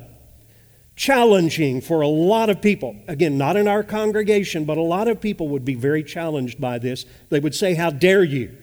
challenging 0.95 1.81
for 1.81 2.01
a 2.01 2.07
lot 2.07 2.49
of 2.49 2.61
people. 2.61 2.95
Again, 3.07 3.37
not 3.37 3.57
in 3.57 3.67
our 3.67 3.83
congregation, 3.83 4.65
but 4.65 4.77
a 4.77 4.81
lot 4.81 5.07
of 5.07 5.19
people 5.19 5.49
would 5.49 5.65
be 5.65 5.75
very 5.75 6.03
challenged 6.03 6.59
by 6.59 6.79
this. 6.79 7.05
They 7.29 7.39
would 7.39 7.55
say, 7.55 7.73
How 7.73 7.89
dare 7.89 8.23
you? 8.23 8.55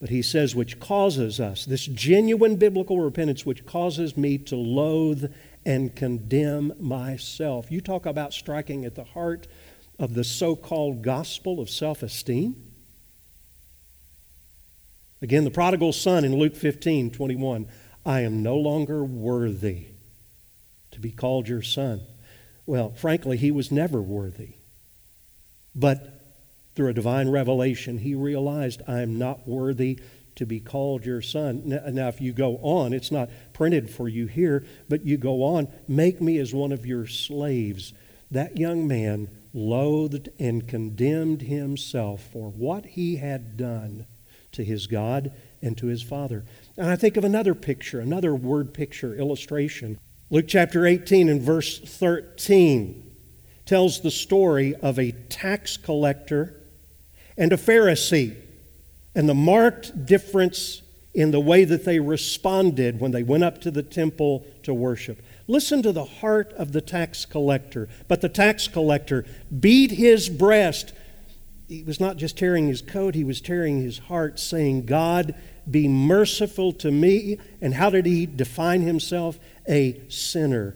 But 0.00 0.08
he 0.08 0.22
says, 0.22 0.54
which 0.54 0.80
causes 0.80 1.40
us, 1.40 1.66
this 1.66 1.84
genuine 1.84 2.56
biblical 2.56 3.00
repentance, 3.00 3.44
which 3.44 3.66
causes 3.66 4.16
me 4.16 4.38
to 4.38 4.56
loathe 4.56 5.30
and 5.66 5.94
condemn 5.94 6.72
myself. 6.80 7.70
You 7.70 7.82
talk 7.82 8.06
about 8.06 8.32
striking 8.32 8.86
at 8.86 8.94
the 8.94 9.04
heart 9.04 9.46
of 9.98 10.14
the 10.14 10.24
so 10.24 10.56
called 10.56 11.02
gospel 11.02 11.60
of 11.60 11.68
self 11.68 12.02
esteem. 12.02 12.56
Again, 15.20 15.44
the 15.44 15.50
prodigal 15.50 15.92
son 15.92 16.24
in 16.24 16.34
Luke 16.34 16.56
15 16.56 17.10
21, 17.10 17.68
I 18.06 18.20
am 18.22 18.42
no 18.42 18.56
longer 18.56 19.04
worthy 19.04 19.88
be 21.00 21.10
called 21.10 21.48
your 21.48 21.62
son. 21.62 22.00
Well, 22.66 22.90
frankly, 22.90 23.36
he 23.36 23.50
was 23.50 23.72
never 23.72 24.00
worthy. 24.00 24.54
But 25.74 26.20
through 26.74 26.88
a 26.88 26.94
divine 26.94 27.28
revelation, 27.28 27.98
he 27.98 28.14
realized, 28.14 28.82
I 28.86 29.00
am 29.00 29.18
not 29.18 29.46
worthy 29.46 29.98
to 30.36 30.46
be 30.46 30.60
called 30.60 31.04
your 31.04 31.20
son. 31.20 31.62
Now, 31.66 32.08
if 32.08 32.20
you 32.20 32.32
go 32.32 32.58
on, 32.58 32.92
it's 32.92 33.10
not 33.10 33.28
printed 33.52 33.90
for 33.90 34.08
you 34.08 34.26
here, 34.26 34.64
but 34.88 35.04
you 35.04 35.16
go 35.16 35.42
on, 35.42 35.68
make 35.88 36.20
me 36.20 36.38
as 36.38 36.54
one 36.54 36.72
of 36.72 36.86
your 36.86 37.06
slaves. 37.06 37.92
That 38.30 38.56
young 38.56 38.86
man 38.86 39.28
loathed 39.52 40.28
and 40.38 40.66
condemned 40.68 41.42
himself 41.42 42.22
for 42.32 42.48
what 42.50 42.86
he 42.86 43.16
had 43.16 43.56
done 43.56 44.06
to 44.52 44.64
his 44.64 44.86
God 44.86 45.32
and 45.60 45.76
to 45.78 45.86
his 45.86 46.02
Father. 46.02 46.44
And 46.76 46.88
I 46.88 46.96
think 46.96 47.16
of 47.16 47.24
another 47.24 47.54
picture, 47.54 48.00
another 48.00 48.34
word 48.34 48.72
picture 48.72 49.14
illustration 49.14 49.98
Luke 50.32 50.46
chapter 50.46 50.86
18 50.86 51.28
and 51.28 51.42
verse 51.42 51.80
13 51.80 53.16
tells 53.66 54.00
the 54.00 54.12
story 54.12 54.76
of 54.76 54.96
a 54.96 55.10
tax 55.10 55.76
collector 55.76 56.54
and 57.36 57.52
a 57.52 57.56
Pharisee 57.56 58.36
and 59.12 59.28
the 59.28 59.34
marked 59.34 60.06
difference 60.06 60.82
in 61.12 61.32
the 61.32 61.40
way 61.40 61.64
that 61.64 61.84
they 61.84 61.98
responded 61.98 63.00
when 63.00 63.10
they 63.10 63.24
went 63.24 63.42
up 63.42 63.60
to 63.62 63.72
the 63.72 63.82
temple 63.82 64.46
to 64.62 64.72
worship. 64.72 65.20
Listen 65.48 65.82
to 65.82 65.90
the 65.90 66.04
heart 66.04 66.52
of 66.52 66.70
the 66.70 66.80
tax 66.80 67.26
collector. 67.26 67.88
But 68.06 68.20
the 68.20 68.28
tax 68.28 68.68
collector 68.68 69.24
beat 69.58 69.90
his 69.90 70.28
breast. 70.28 70.92
He 71.70 71.84
was 71.84 72.00
not 72.00 72.16
just 72.16 72.36
tearing 72.36 72.66
his 72.66 72.82
coat, 72.82 73.14
he 73.14 73.22
was 73.22 73.40
tearing 73.40 73.80
his 73.80 73.98
heart, 73.98 74.40
saying, 74.40 74.86
God, 74.86 75.36
be 75.70 75.86
merciful 75.86 76.72
to 76.72 76.90
me. 76.90 77.38
And 77.60 77.74
how 77.74 77.90
did 77.90 78.06
he 78.06 78.26
define 78.26 78.82
himself? 78.82 79.38
A 79.68 80.00
sinner. 80.08 80.74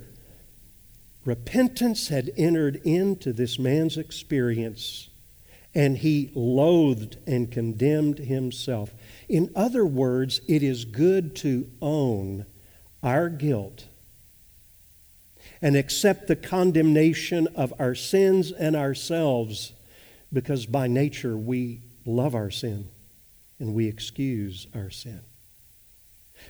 Repentance 1.25 2.09
had 2.09 2.31
entered 2.37 2.77
into 2.85 3.33
this 3.33 3.59
man's 3.59 3.99
experience, 3.99 5.09
and 5.75 5.99
he 5.99 6.31
loathed 6.33 7.17
and 7.27 7.51
condemned 7.51 8.21
himself. 8.21 8.95
In 9.29 9.51
other 9.57 9.85
words, 9.85 10.43
it 10.47 10.63
is 10.63 10.85
good 10.85 11.35
to 11.37 11.69
own 11.83 12.47
our 13.03 13.29
guilt 13.29 13.89
and 15.61 15.75
accept 15.75 16.29
the 16.29 16.37
condemnation 16.37 17.49
of 17.57 17.75
our 17.81 17.97
sins 17.97 18.53
and 18.53 18.77
ourselves 18.77 19.73
because 20.35 20.67
by 20.67 20.87
nature 20.89 21.37
we 21.37 21.81
love 22.05 22.35
our 22.35 22.51
sin 22.51 22.89
and 23.59 23.75
we 23.75 23.87
excuse 23.87 24.67
our 24.75 24.91
sin. 24.91 25.21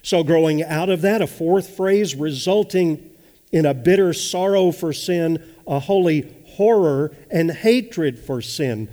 So, 0.03 0.24
growing 0.24 0.62
out 0.62 0.89
of 0.89 1.03
that, 1.03 1.22
a 1.22 1.26
fourth 1.26 1.76
phrase 1.76 2.14
resulting 2.14 3.11
in 3.53 3.66
a 3.66 3.74
bitter 3.74 4.12
sorrow 4.12 4.72
for 4.72 4.93
sin, 4.93 5.43
a 5.66 5.78
holy 5.78 6.35
horror 6.47 7.14
and 7.30 7.51
hatred 7.51 8.18
for 8.18 8.43
sin. 8.43 8.89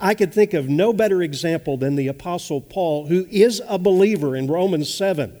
I 0.00 0.14
could 0.14 0.32
think 0.32 0.54
of 0.54 0.68
no 0.68 0.92
better 0.92 1.22
example 1.22 1.76
than 1.76 1.94
the 1.94 2.08
Apostle 2.08 2.60
Paul, 2.60 3.06
who 3.06 3.26
is 3.30 3.62
a 3.66 3.78
believer 3.78 4.34
in 4.34 4.46
Romans 4.46 4.92
7. 4.92 5.38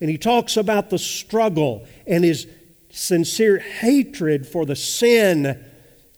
And 0.00 0.10
he 0.10 0.18
talks 0.18 0.56
about 0.56 0.90
the 0.90 0.98
struggle 0.98 1.86
and 2.06 2.22
his 2.22 2.46
sincere 2.90 3.58
hatred 3.58 4.46
for 4.46 4.66
the 4.66 4.76
sin 4.76 5.64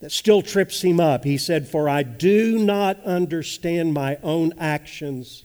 that 0.01 0.13
still 0.13 0.43
trips 0.43 0.83
him 0.83 1.01
up. 1.01 1.25
He 1.25 1.39
said, 1.39 1.69
For 1.69 1.89
I 1.89 2.03
do 2.03 2.59
not 2.59 3.03
understand 3.05 3.95
my 3.95 4.19
own 4.23 4.53
actions. 4.59 5.45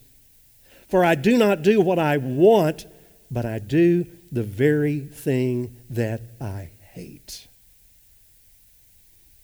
For 0.87 1.03
I 1.03 1.15
do 1.15 1.37
not 1.37 1.63
do 1.63 1.81
what 1.81 1.99
I 1.99 2.17
want, 2.17 2.85
but 3.31 3.45
I 3.45 3.59
do 3.59 4.05
the 4.31 4.43
very 4.43 4.99
thing 4.99 5.75
that 5.89 6.21
I 6.39 6.69
hate. 6.91 7.47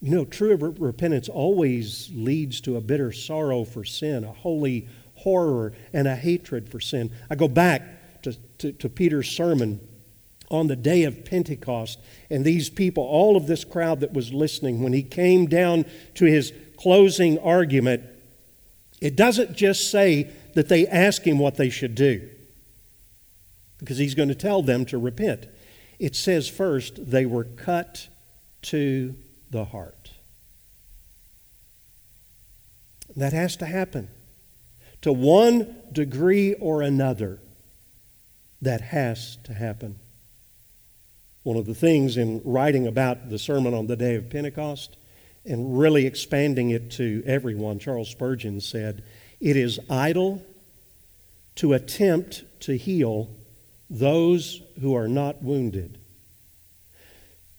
You 0.02 0.12
know, 0.12 0.26
true 0.26 0.56
repentance 0.56 1.28
always 1.28 2.10
leads 2.14 2.62
to 2.62 2.78
a 2.78 2.82
bitter 2.82 3.12
sorrow 3.12 3.66
for 3.66 3.84
sin, 3.84 4.24
a 4.24 4.32
holy 4.32 4.88
horror, 5.16 5.74
and 5.92 6.08
a 6.08 6.16
hatred 6.16 6.70
for 6.70 6.80
sin. 6.80 7.12
I 7.30 7.36
go 7.36 7.48
back 7.48 8.22
to, 8.22 8.34
to, 8.60 8.72
to 8.74 8.90
Peter's 8.90 9.30
sermon 9.30 9.82
on 10.50 10.68
the 10.68 10.76
day 10.76 11.04
of 11.04 11.26
Pentecost, 11.26 12.00
and 12.30 12.44
these 12.44 12.70
people, 12.70 13.04
all 13.04 13.38
of 13.38 13.48
this 13.48 13.64
crowd 13.64 14.00
that 14.00 14.14
was 14.14 14.34
listening, 14.34 14.82
when 14.82 14.94
he 14.94 15.04
came 15.04 15.46
down 15.46 15.86
to 16.16 16.26
his 16.26 16.52
closing 16.78 17.38
argument, 17.40 18.04
it 19.00 19.16
doesn't 19.16 19.56
just 19.56 19.92
say 19.92 20.30
that 20.56 20.68
they 20.68 20.88
ask 20.88 21.26
him 21.26 21.38
what 21.38 21.56
they 21.56 21.70
should 21.70 21.96
do, 21.96 22.30
because 23.78 23.98
he's 23.98 24.16
going 24.16 24.30
to 24.30 24.36
tell 24.36 24.62
them 24.62 24.86
to 24.86 24.98
repent. 24.98 25.48
It 26.00 26.16
says 26.16 26.48
first, 26.48 27.12
they 27.12 27.26
were 27.26 27.44
cut 27.44 28.08
to 28.64 29.16
the 29.52 29.66
heart. 29.66 30.12
That 33.16 33.34
has 33.34 33.56
to 33.58 33.66
happen. 33.66 34.10
To 35.02 35.14
one 35.14 35.76
degree 35.92 36.56
or 36.56 36.82
another, 36.82 37.40
that 38.62 38.82
has 38.82 39.38
to 39.44 39.54
happen. 39.54 40.00
One 41.50 41.58
of 41.58 41.66
the 41.66 41.74
things 41.74 42.16
in 42.16 42.44
writing 42.46 42.86
about 42.86 43.32
the 43.32 43.40
sermon 43.40 43.74
on 43.74 43.88
the 43.88 43.96
day 43.96 44.14
of 44.14 44.30
Pentecost 44.30 44.98
and 45.44 45.80
really 45.80 46.06
expanding 46.06 46.70
it 46.70 46.92
to 46.92 47.24
everyone, 47.26 47.80
Charles 47.80 48.12
Spurgeon 48.12 48.62
said, 48.62 49.04
It 49.40 49.58
is 49.58 49.80
idle 49.90 50.46
to 51.56 51.74
attempt 51.74 52.44
to 52.60 52.78
heal 52.78 53.32
those 53.90 54.62
who 54.80 54.94
are 54.94 55.08
not 55.08 55.42
wounded 55.42 55.98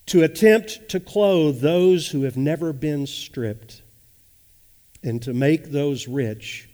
to 0.05 0.23
attempt 0.23 0.87
to 0.87 1.01
clothe 1.01 1.59
those 1.59 2.07
who 2.07 2.23
have 2.23 2.37
never 2.37 2.71
been 2.71 3.05
stripped, 3.05 3.81
and 5.03 5.21
to 5.21 5.33
make 5.33 5.71
those 5.71 6.07
rich 6.07 6.69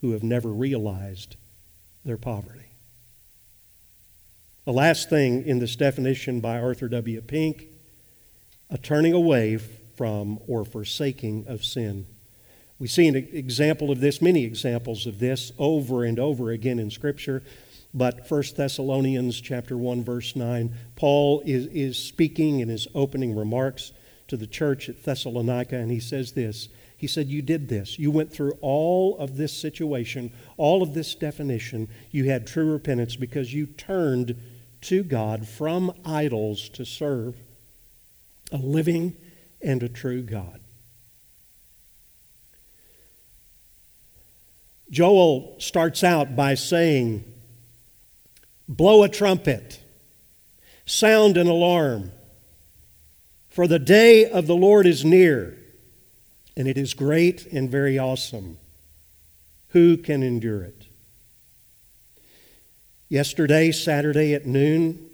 who 0.00 0.10
have 0.10 0.24
never 0.24 0.48
realized 0.48 1.36
their 2.04 2.16
poverty. 2.16 2.65
The 4.66 4.72
last 4.72 5.08
thing 5.08 5.46
in 5.46 5.60
this 5.60 5.76
definition 5.76 6.40
by 6.40 6.58
Arthur 6.58 6.88
W. 6.88 7.20
Pink 7.20 7.68
a 8.68 8.76
turning 8.76 9.12
away 9.12 9.58
from 9.58 10.40
or 10.48 10.64
forsaking 10.64 11.44
of 11.46 11.64
sin. 11.64 12.04
We 12.80 12.88
see 12.88 13.06
an 13.06 13.14
example 13.14 13.92
of 13.92 14.00
this, 14.00 14.20
many 14.20 14.42
examples 14.42 15.06
of 15.06 15.20
this 15.20 15.52
over 15.56 16.02
and 16.02 16.18
over 16.18 16.50
again 16.50 16.80
in 16.80 16.90
Scripture. 16.90 17.44
But 17.94 18.28
1 18.28 18.42
Thessalonians 18.56 19.40
chapter 19.40 19.76
1 19.76 20.02
verse 20.02 20.34
9, 20.34 20.74
Paul 20.96 21.44
is, 21.46 21.66
is 21.66 21.96
speaking 21.96 22.58
in 22.58 22.68
his 22.68 22.88
opening 22.92 23.36
remarks 23.36 23.92
to 24.26 24.36
the 24.36 24.48
church 24.48 24.88
at 24.88 25.04
Thessalonica, 25.04 25.76
and 25.76 25.92
he 25.92 26.00
says 26.00 26.32
this. 26.32 26.68
He 26.96 27.06
said, 27.06 27.28
You 27.28 27.40
did 27.40 27.68
this. 27.68 28.00
You 28.00 28.10
went 28.10 28.32
through 28.32 28.58
all 28.60 29.16
of 29.18 29.36
this 29.36 29.52
situation, 29.52 30.32
all 30.56 30.82
of 30.82 30.92
this 30.92 31.14
definition. 31.14 31.88
You 32.10 32.24
had 32.24 32.48
true 32.48 32.72
repentance 32.72 33.14
because 33.14 33.54
you 33.54 33.66
turned 33.66 34.36
to 34.86 35.02
God 35.02 35.48
from 35.48 35.92
idols 36.04 36.68
to 36.70 36.84
serve 36.84 37.36
a 38.52 38.56
living 38.56 39.16
and 39.60 39.82
a 39.82 39.88
true 39.88 40.22
God. 40.22 40.60
Joel 44.88 45.56
starts 45.58 46.04
out 46.04 46.36
by 46.36 46.54
saying, 46.54 47.24
Blow 48.68 49.02
a 49.02 49.08
trumpet, 49.08 49.80
sound 50.84 51.36
an 51.36 51.48
alarm, 51.48 52.12
for 53.48 53.66
the 53.66 53.80
day 53.80 54.30
of 54.30 54.46
the 54.46 54.54
Lord 54.54 54.86
is 54.86 55.04
near, 55.04 55.58
and 56.56 56.68
it 56.68 56.78
is 56.78 56.94
great 56.94 57.46
and 57.46 57.68
very 57.68 57.98
awesome. 57.98 58.58
Who 59.68 59.96
can 59.96 60.22
endure 60.22 60.62
it? 60.62 60.75
Yesterday, 63.08 63.72
Saturday 63.72 64.34
at 64.34 64.46
noon, 64.46 65.08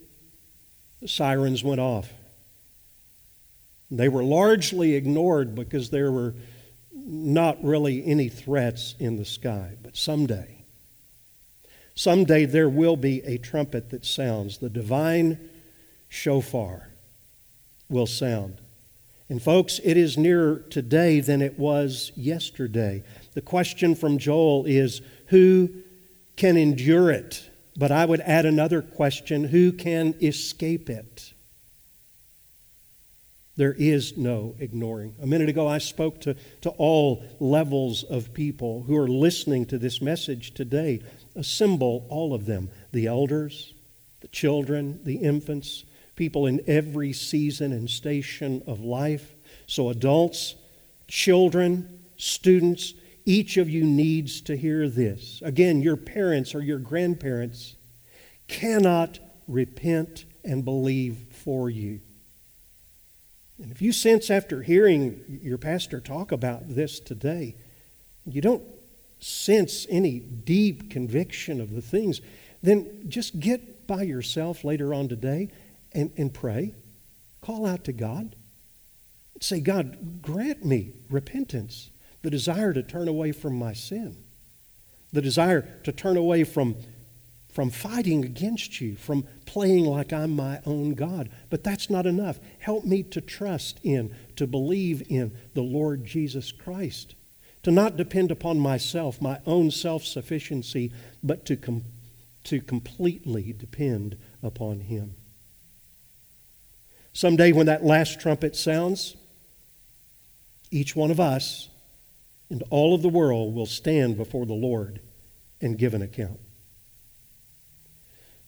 the 1.00 1.08
sirens 1.08 1.62
went 1.62 1.80
off. 1.80 2.10
They 3.90 4.08
were 4.08 4.24
largely 4.24 4.94
ignored 4.94 5.54
because 5.54 5.90
there 5.90 6.10
were 6.10 6.34
not 6.94 7.62
really 7.62 8.04
any 8.06 8.28
threats 8.28 8.94
in 8.98 9.16
the 9.16 9.24
sky. 9.24 9.76
But 9.82 9.96
someday, 9.96 10.62
Someday 11.94 12.46
there 12.46 12.68
will 12.68 12.96
be 12.96 13.20
a 13.20 13.38
trumpet 13.38 13.90
that 13.90 14.04
sounds. 14.04 14.58
The 14.58 14.70
divine 14.70 15.38
shofar 16.08 16.88
will 17.88 18.06
sound. 18.06 18.60
And, 19.28 19.42
folks, 19.42 19.80
it 19.82 19.96
is 19.96 20.18
nearer 20.18 20.64
today 20.70 21.20
than 21.20 21.40
it 21.40 21.58
was 21.58 22.12
yesterday. 22.14 23.02
The 23.34 23.40
question 23.40 23.94
from 23.94 24.18
Joel 24.18 24.64
is 24.66 25.00
who 25.26 25.70
can 26.36 26.56
endure 26.56 27.10
it? 27.10 27.48
But 27.76 27.90
I 27.90 28.04
would 28.04 28.20
add 28.20 28.44
another 28.44 28.82
question 28.82 29.44
who 29.44 29.72
can 29.72 30.14
escape 30.20 30.90
it? 30.90 31.32
There 33.56 33.74
is 33.74 34.16
no 34.16 34.54
ignoring. 34.58 35.14
A 35.20 35.26
minute 35.26 35.48
ago, 35.48 35.68
I 35.68 35.78
spoke 35.78 36.20
to, 36.22 36.34
to 36.62 36.70
all 36.70 37.22
levels 37.38 38.02
of 38.02 38.32
people 38.32 38.82
who 38.84 38.96
are 38.96 39.08
listening 39.08 39.66
to 39.66 39.78
this 39.78 40.00
message 40.00 40.54
today 40.54 41.02
assemble 41.36 42.06
all 42.08 42.34
of 42.34 42.46
them 42.46 42.70
the 42.92 43.06
elders, 43.06 43.74
the 44.20 44.28
children, 44.28 45.00
the 45.04 45.16
infants, 45.16 45.84
people 46.16 46.46
in 46.46 46.62
every 46.66 47.12
season 47.12 47.72
and 47.72 47.90
station 47.90 48.62
of 48.66 48.80
life. 48.80 49.34
So, 49.66 49.90
adults, 49.90 50.54
children, 51.08 52.00
students, 52.16 52.94
each 53.24 53.56
of 53.56 53.70
you 53.70 53.84
needs 53.84 54.40
to 54.42 54.56
hear 54.56 54.88
this. 54.88 55.40
Again, 55.44 55.82
your 55.82 55.96
parents 55.96 56.54
or 56.54 56.60
your 56.60 56.78
grandparents 56.78 57.76
cannot 58.48 59.18
repent 59.46 60.24
and 60.44 60.64
believe 60.64 61.26
for 61.30 61.70
you. 61.70 62.00
And 63.62 63.70
if 63.70 63.80
you 63.80 63.92
sense 63.92 64.30
after 64.30 64.62
hearing 64.62 65.40
your 65.42 65.58
pastor 65.58 66.00
talk 66.00 66.32
about 66.32 66.74
this 66.74 66.98
today, 66.98 67.54
you 68.24 68.40
don't 68.40 68.64
sense 69.20 69.86
any 69.88 70.18
deep 70.18 70.90
conviction 70.90 71.60
of 71.60 71.72
the 71.72 71.82
things, 71.82 72.20
then 72.62 73.04
just 73.08 73.38
get 73.38 73.86
by 73.86 74.02
yourself 74.02 74.64
later 74.64 74.92
on 74.92 75.08
today 75.08 75.48
and, 75.92 76.10
and 76.16 76.34
pray. 76.34 76.74
Call 77.40 77.64
out 77.64 77.84
to 77.84 77.92
God. 77.92 78.34
Say, 79.40 79.60
God, 79.60 80.22
grant 80.22 80.64
me 80.64 80.94
repentance, 81.08 81.90
the 82.22 82.30
desire 82.30 82.72
to 82.72 82.82
turn 82.82 83.08
away 83.08 83.32
from 83.32 83.58
my 83.58 83.72
sin, 83.72 84.16
the 85.12 85.22
desire 85.22 85.62
to 85.84 85.92
turn 85.92 86.16
away 86.16 86.44
from, 86.44 86.76
from 87.48 87.70
fighting 87.70 88.24
against 88.24 88.80
you, 88.80 88.96
from 88.96 89.26
playing 89.44 89.84
like 89.84 90.12
I'm 90.12 90.34
my 90.34 90.60
own 90.64 90.94
God. 90.94 91.28
But 91.50 91.64
that's 91.64 91.90
not 91.90 92.06
enough. 92.06 92.40
Help 92.58 92.84
me 92.84 93.02
to 93.04 93.20
trust 93.20 93.80
in, 93.82 94.14
to 94.36 94.46
believe 94.46 95.02
in 95.08 95.36
the 95.54 95.62
Lord 95.62 96.04
Jesus 96.04 96.52
Christ 96.52 97.14
to 97.62 97.70
not 97.70 97.96
depend 97.96 98.30
upon 98.30 98.58
myself, 98.58 99.20
my 99.20 99.40
own 99.46 99.70
self 99.70 100.04
sufficiency, 100.04 100.92
but 101.22 101.44
to, 101.46 101.56
com- 101.56 101.84
to 102.44 102.60
completely 102.60 103.52
depend 103.52 104.16
upon 104.42 104.80
Him. 104.80 105.14
Someday, 107.12 107.52
when 107.52 107.66
that 107.66 107.84
last 107.84 108.20
trumpet 108.20 108.56
sounds, 108.56 109.16
each 110.70 110.96
one 110.96 111.10
of 111.10 111.20
us 111.20 111.68
and 112.50 112.62
all 112.70 112.94
of 112.94 113.02
the 113.02 113.08
world 113.08 113.54
will 113.54 113.66
stand 113.66 114.16
before 114.16 114.46
the 114.46 114.52
Lord 114.52 115.00
and 115.60 115.78
give 115.78 115.94
an 115.94 116.02
account. 116.02 116.40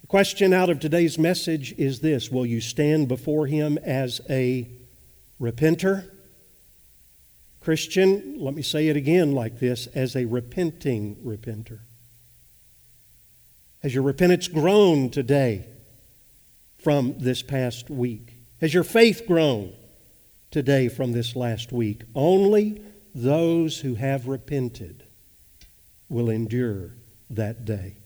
The 0.03 0.07
Question 0.09 0.53
out 0.53 0.69
of 0.69 0.81
today's 0.81 1.19
message 1.19 1.73
is 1.79 2.01
this 2.01 2.31
Will 2.31 2.45
you 2.45 2.61
stand 2.61 3.09
before 3.09 3.47
Him 3.47 3.79
as 3.79 4.21
a 4.29 4.69
repenter? 5.41 6.11
Christian, 7.61 8.37
let 8.39 8.53
me 8.53 8.61
say 8.61 8.89
it 8.89 8.97
again 8.97 9.33
like 9.33 9.59
this 9.59 9.87
as 9.89 10.15
a 10.15 10.27
repenting 10.27 11.17
repenter. 11.25 11.81
Has 13.79 13.95
your 13.95 14.03
repentance 14.03 14.49
grown 14.49 15.09
today 15.09 15.67
from 16.77 17.15
this 17.19 17.43
past 17.43 17.89
week? 17.89 18.35
Has 18.61 18.75
your 18.75 18.85
faith 18.85 19.25
grown 19.27 19.73
today 20.51 20.89
from 20.89 21.13
this 21.13 21.35
last 21.35 21.73
week? 21.73 22.03
Only 22.15 22.83
those 23.15 23.81
who 23.81 23.95
have 23.95 24.27
repented 24.27 25.05
will 26.09 26.29
endure 26.29 26.93
that 27.31 27.65
day. 27.65 27.97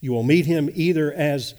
You 0.00 0.12
will 0.12 0.22
meet 0.22 0.46
him 0.46 0.70
either 0.74 1.12
as 1.12 1.54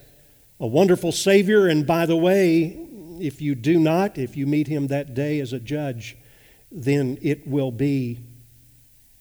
a 0.60 0.68
wonderful 0.68 1.12
Savior, 1.12 1.68
and 1.68 1.86
by 1.86 2.06
the 2.06 2.16
way, 2.16 2.78
if 3.20 3.42
you 3.42 3.56
do 3.56 3.80
not, 3.80 4.18
if 4.18 4.36
you 4.36 4.48
meet 4.48 4.68
him 4.68 4.88
that 4.88 5.14
day 5.14 5.40
as 5.40 5.54
a 5.54 5.60
judge, 5.60 6.18
then 6.72 7.18
it 7.22 7.48
will 7.48 7.72
be 7.72 8.20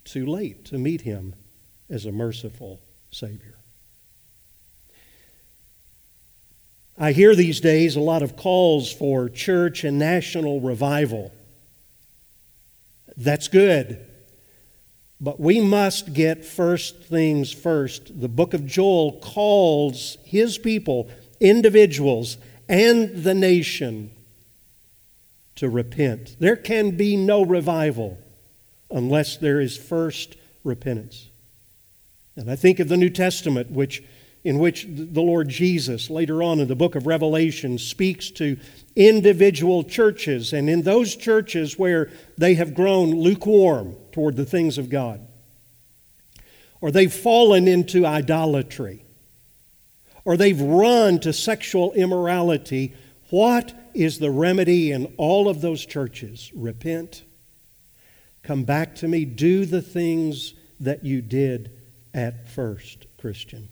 too 0.04 0.26
late 0.26 0.64
to 0.66 0.78
meet 0.78 1.02
him 1.02 1.34
as 1.90 2.06
a 2.06 2.12
merciful 2.12 2.80
Savior. 3.10 3.54
I 6.98 7.12
hear 7.12 7.34
these 7.34 7.60
days 7.60 7.94
a 7.94 8.00
lot 8.00 8.22
of 8.22 8.36
calls 8.36 8.90
for 8.90 9.28
church 9.28 9.84
and 9.84 9.98
national 9.98 10.60
revival. 10.60 11.32
That's 13.16 13.48
good. 13.48 14.04
But 15.20 15.40
we 15.40 15.60
must 15.60 16.12
get 16.12 16.44
first 16.44 17.02
things 17.04 17.50
first. 17.50 18.20
The 18.20 18.28
book 18.28 18.52
of 18.52 18.66
Joel 18.66 19.12
calls 19.20 20.18
his 20.24 20.58
people, 20.58 21.08
individuals, 21.40 22.36
and 22.68 23.24
the 23.24 23.34
nation 23.34 24.10
to 25.54 25.70
repent. 25.70 26.36
There 26.38 26.56
can 26.56 26.96
be 26.96 27.16
no 27.16 27.42
revival 27.42 28.18
unless 28.90 29.38
there 29.38 29.60
is 29.60 29.76
first 29.76 30.36
repentance. 30.64 31.30
And 32.36 32.50
I 32.50 32.56
think 32.56 32.78
of 32.78 32.88
the 32.88 32.98
New 32.98 33.08
Testament, 33.08 33.70
which, 33.70 34.04
in 34.46 34.60
which 34.60 34.86
the 34.88 35.22
Lord 35.22 35.48
Jesus, 35.48 36.08
later 36.08 36.40
on 36.40 36.60
in 36.60 36.68
the 36.68 36.76
book 36.76 36.94
of 36.94 37.04
Revelation, 37.04 37.78
speaks 37.78 38.30
to 38.30 38.56
individual 38.94 39.82
churches, 39.82 40.52
and 40.52 40.70
in 40.70 40.82
those 40.82 41.16
churches 41.16 41.76
where 41.76 42.12
they 42.38 42.54
have 42.54 42.72
grown 42.72 43.10
lukewarm 43.10 43.96
toward 44.12 44.36
the 44.36 44.44
things 44.44 44.78
of 44.78 44.88
God, 44.88 45.20
or 46.80 46.92
they've 46.92 47.12
fallen 47.12 47.66
into 47.66 48.06
idolatry, 48.06 49.04
or 50.24 50.36
they've 50.36 50.60
run 50.60 51.18
to 51.18 51.32
sexual 51.32 51.92
immorality, 51.94 52.94
what 53.30 53.74
is 53.94 54.20
the 54.20 54.30
remedy 54.30 54.92
in 54.92 55.12
all 55.16 55.48
of 55.48 55.60
those 55.60 55.84
churches? 55.84 56.52
Repent. 56.54 57.24
Come 58.44 58.62
back 58.62 58.94
to 58.96 59.08
me. 59.08 59.24
Do 59.24 59.64
the 59.66 59.82
things 59.82 60.54
that 60.78 61.04
you 61.04 61.20
did 61.20 61.72
at 62.14 62.48
first, 62.48 63.06
Christian. 63.18 63.70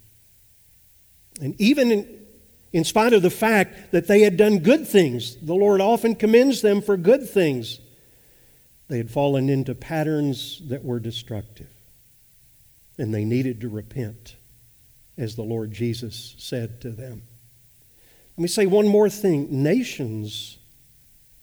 And 1.41 1.61
even 1.61 1.91
in, 1.91 2.27
in 2.73 2.85
spite 2.85 3.13
of 3.13 3.23
the 3.23 3.31
fact 3.31 3.93
that 3.93 4.07
they 4.07 4.21
had 4.23 4.37
done 4.37 4.59
good 4.59 4.87
things, 4.87 5.37
the 5.37 5.55
Lord 5.55 5.81
often 5.81 6.15
commends 6.15 6.61
them 6.63 6.81
for 6.81 6.97
good 6.97 7.29
things. 7.29 7.81
They 8.89 8.99
had 8.99 9.11
fallen 9.11 9.49
into 9.49 9.75
patterns 9.75 10.61
that 10.69 10.85
were 10.85 11.01
destructive, 11.01 11.71
and 12.99 13.15
they 13.15 13.25
needed 13.25 13.61
to 13.63 13.69
repent, 13.69 14.37
as 15.17 15.37
the 15.37 15.43
Lord 15.43 15.73
Jesus 15.73 16.35
said 16.39 16.81
to 16.83 16.91
them. 16.91 17.23
Let 18.37 18.43
me 18.43 18.49
say 18.49 18.67
one 18.67 18.89
more 18.89 19.09
thing 19.09 19.63
nations, 19.63 20.59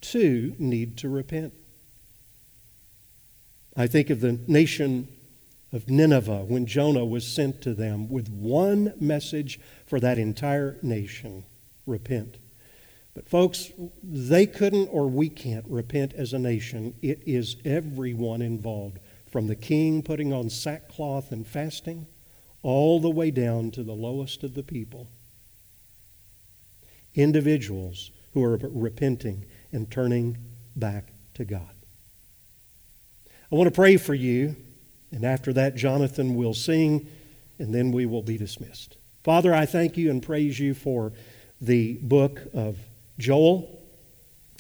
too, 0.01 0.55
need 0.59 0.97
to 0.97 1.09
repent. 1.09 1.53
I 3.75 3.87
think 3.87 4.09
of 4.09 4.19
the 4.19 4.37
nation 4.47 5.07
of 5.72 5.89
Nineveh 5.89 6.45
when 6.45 6.65
Jonah 6.65 7.05
was 7.05 7.26
sent 7.26 7.61
to 7.61 7.74
them 7.74 8.09
with 8.09 8.30
one 8.30 8.93
message 8.99 9.59
for 9.86 9.99
that 9.99 10.17
entire 10.17 10.78
nation 10.82 11.45
repent. 11.86 12.38
But, 13.13 13.28
folks, 13.28 13.72
they 14.03 14.45
couldn't 14.45 14.88
or 14.88 15.07
we 15.07 15.30
can't 15.30 15.65
repent 15.67 16.13
as 16.13 16.34
a 16.34 16.39
nation. 16.39 16.95
It 17.01 17.22
is 17.26 17.57
everyone 17.65 18.41
involved, 18.41 18.99
from 19.30 19.47
the 19.47 19.55
king 19.55 20.01
putting 20.01 20.32
on 20.34 20.49
sackcloth 20.49 21.32
and 21.32 21.45
fasting, 21.45 22.07
all 22.63 22.99
the 22.99 23.09
way 23.09 23.32
down 23.32 23.72
to 23.72 23.84
the 23.84 23.93
lowest 23.93 24.43
of 24.43 24.53
the 24.53 24.63
people 24.63 25.09
individuals 27.13 28.11
who 28.34 28.43
are 28.43 28.57
repenting 28.57 29.45
and 29.72 29.91
turning 29.91 30.38
back 30.76 31.11
to 31.34 31.45
God. 31.45 31.76
I 33.51 33.55
want 33.55 33.67
to 33.67 33.76
pray 33.76 33.97
for 33.97 34.13
you, 34.13 34.55
and 35.12 35.24
after 35.26 35.53
that, 35.53 35.76
Jonathan 35.76 36.36
will 36.36 36.53
sing, 36.53 37.07
and 37.59 37.74
then 37.74 37.91
we 37.91 38.05
will 38.05 38.24
be 38.24 38.38
dismissed. 38.38 38.97
Father, 39.24 39.53
I 39.53 39.66
thank 39.66 39.97
you 39.97 40.09
and 40.09 40.24
praise 40.24 40.59
you 40.59 40.74
for 40.74 41.14
the 41.59 41.93
book 42.01 42.41
of 42.53 42.78
Joel 43.20 43.80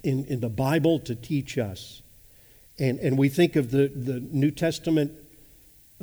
in, 0.03 0.25
in 0.25 0.39
the 0.39 0.49
Bible 0.49 0.99
to 0.99 1.15
teach 1.15 1.57
us. 1.57 2.01
And, 2.77 2.99
and 2.99 3.17
we 3.17 3.29
think 3.29 3.55
of 3.55 3.71
the, 3.71 3.87
the 3.87 4.19
New 4.19 4.51
Testament 4.51 5.11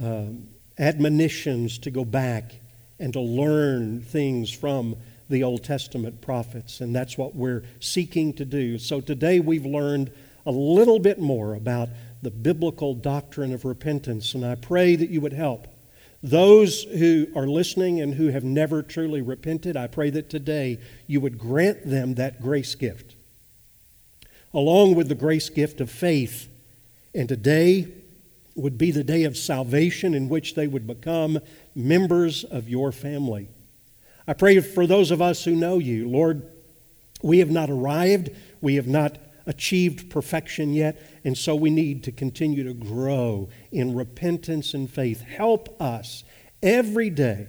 um, 0.03 0.49
admonitions 0.79 1.79
to 1.79 1.91
go 1.91 2.05
back 2.05 2.61
and 2.99 3.13
to 3.13 3.21
learn 3.21 4.01
things 4.01 4.51
from 4.51 4.97
the 5.29 5.43
Old 5.43 5.63
Testament 5.63 6.21
prophets, 6.21 6.81
and 6.81 6.95
that's 6.95 7.19
what 7.19 7.35
we're 7.35 7.63
seeking 7.81 8.33
to 8.35 8.45
do. 8.45 8.79
So 8.79 9.01
today 9.01 9.41
we've 9.41 9.67
learned 9.67 10.11
a 10.47 10.51
little 10.51 10.99
bit 10.99 11.19
more 11.19 11.55
about 11.55 11.91
the 12.23 12.31
biblical 12.31 12.95
doctrine 12.95 13.53
of 13.53 13.64
repentance, 13.64 14.35
and 14.35 14.45
I 14.45 14.55
pray 14.55 14.97
that 14.97 15.11
you 15.11 15.21
would 15.21 15.33
help. 15.33 15.69
Those 16.23 16.83
who 16.83 17.29
are 17.37 17.47
listening 17.47 18.01
and 18.01 18.14
who 18.14 18.29
have 18.29 18.43
never 18.43 18.83
truly 18.83 19.23
repented, 19.23 19.77
I 19.77 19.87
pray 19.87 20.11
that 20.11 20.29
today 20.29 20.79
you 21.07 21.21
would 21.21 21.39
grant 21.39 21.89
them 21.89 22.14
that 22.14 22.43
grace 22.43 22.75
gift, 22.75 23.14
along 24.53 24.97
with 24.97 25.09
the 25.09 25.14
grace 25.14 25.49
gift 25.49 25.81
of 25.81 25.91
faith. 25.91 26.49
And 27.14 27.29
today 27.29 27.89
would 28.57 28.77
be 28.77 28.91
the 28.91 29.05
day 29.05 29.25
of 29.25 29.37
salvation 29.37 30.14
in 30.14 30.29
which 30.29 30.55
they 30.55 30.66
would 30.66 30.87
become 30.87 31.39
members 31.75 32.43
of 32.43 32.69
your 32.69 32.91
family. 32.91 33.49
I 34.27 34.33
pray 34.33 34.59
for 34.61 34.87
those 34.87 35.11
of 35.11 35.23
us 35.23 35.45
who 35.45 35.55
know 35.55 35.79
you. 35.79 36.09
Lord, 36.09 36.43
we 37.23 37.39
have 37.39 37.51
not 37.51 37.71
arrived, 37.71 38.31
we 38.61 38.75
have 38.75 38.89
not 38.89 39.19
achieved 39.49 40.11
perfection 40.11 40.75
yet, 40.75 41.03
and 41.25 41.37
so 41.37 41.57
we 41.57 41.71
need 41.71 42.05
to 42.05 42.13
continue 42.13 42.63
to 42.63 42.75
grow 42.75 43.49
in 43.73 43.95
repentance 43.95 44.75
and 44.75 44.89
faith. 44.89 45.23
Help 45.23 45.81
us 45.81 46.23
every 46.63 47.09
day 47.09 47.49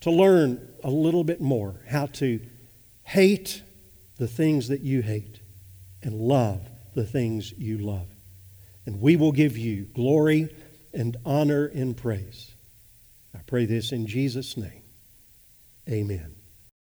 to 0.00 0.10
learn 0.10 0.60
a 0.82 0.90
little 0.90 1.24
bit 1.24 1.40
more 1.40 1.80
how 1.88 2.06
to 2.06 2.40
hate 3.04 3.62
the 4.16 4.26
things 4.26 4.68
that 4.68 4.80
you 4.80 5.00
hate 5.00 5.40
and 6.02 6.14
love 6.20 6.68
the 6.94 7.06
things 7.06 7.52
you 7.52 7.78
love. 7.78 8.08
And 8.84 9.00
we 9.00 9.16
will 9.16 9.32
give 9.32 9.56
you 9.56 9.84
glory 9.84 10.54
and 10.92 11.16
honor 11.24 11.66
and 11.66 11.96
praise. 11.96 12.50
I 13.32 13.38
pray 13.46 13.64
this 13.64 13.92
in 13.92 14.06
Jesus' 14.06 14.56
name. 14.56 14.82
Amen. 15.88 16.37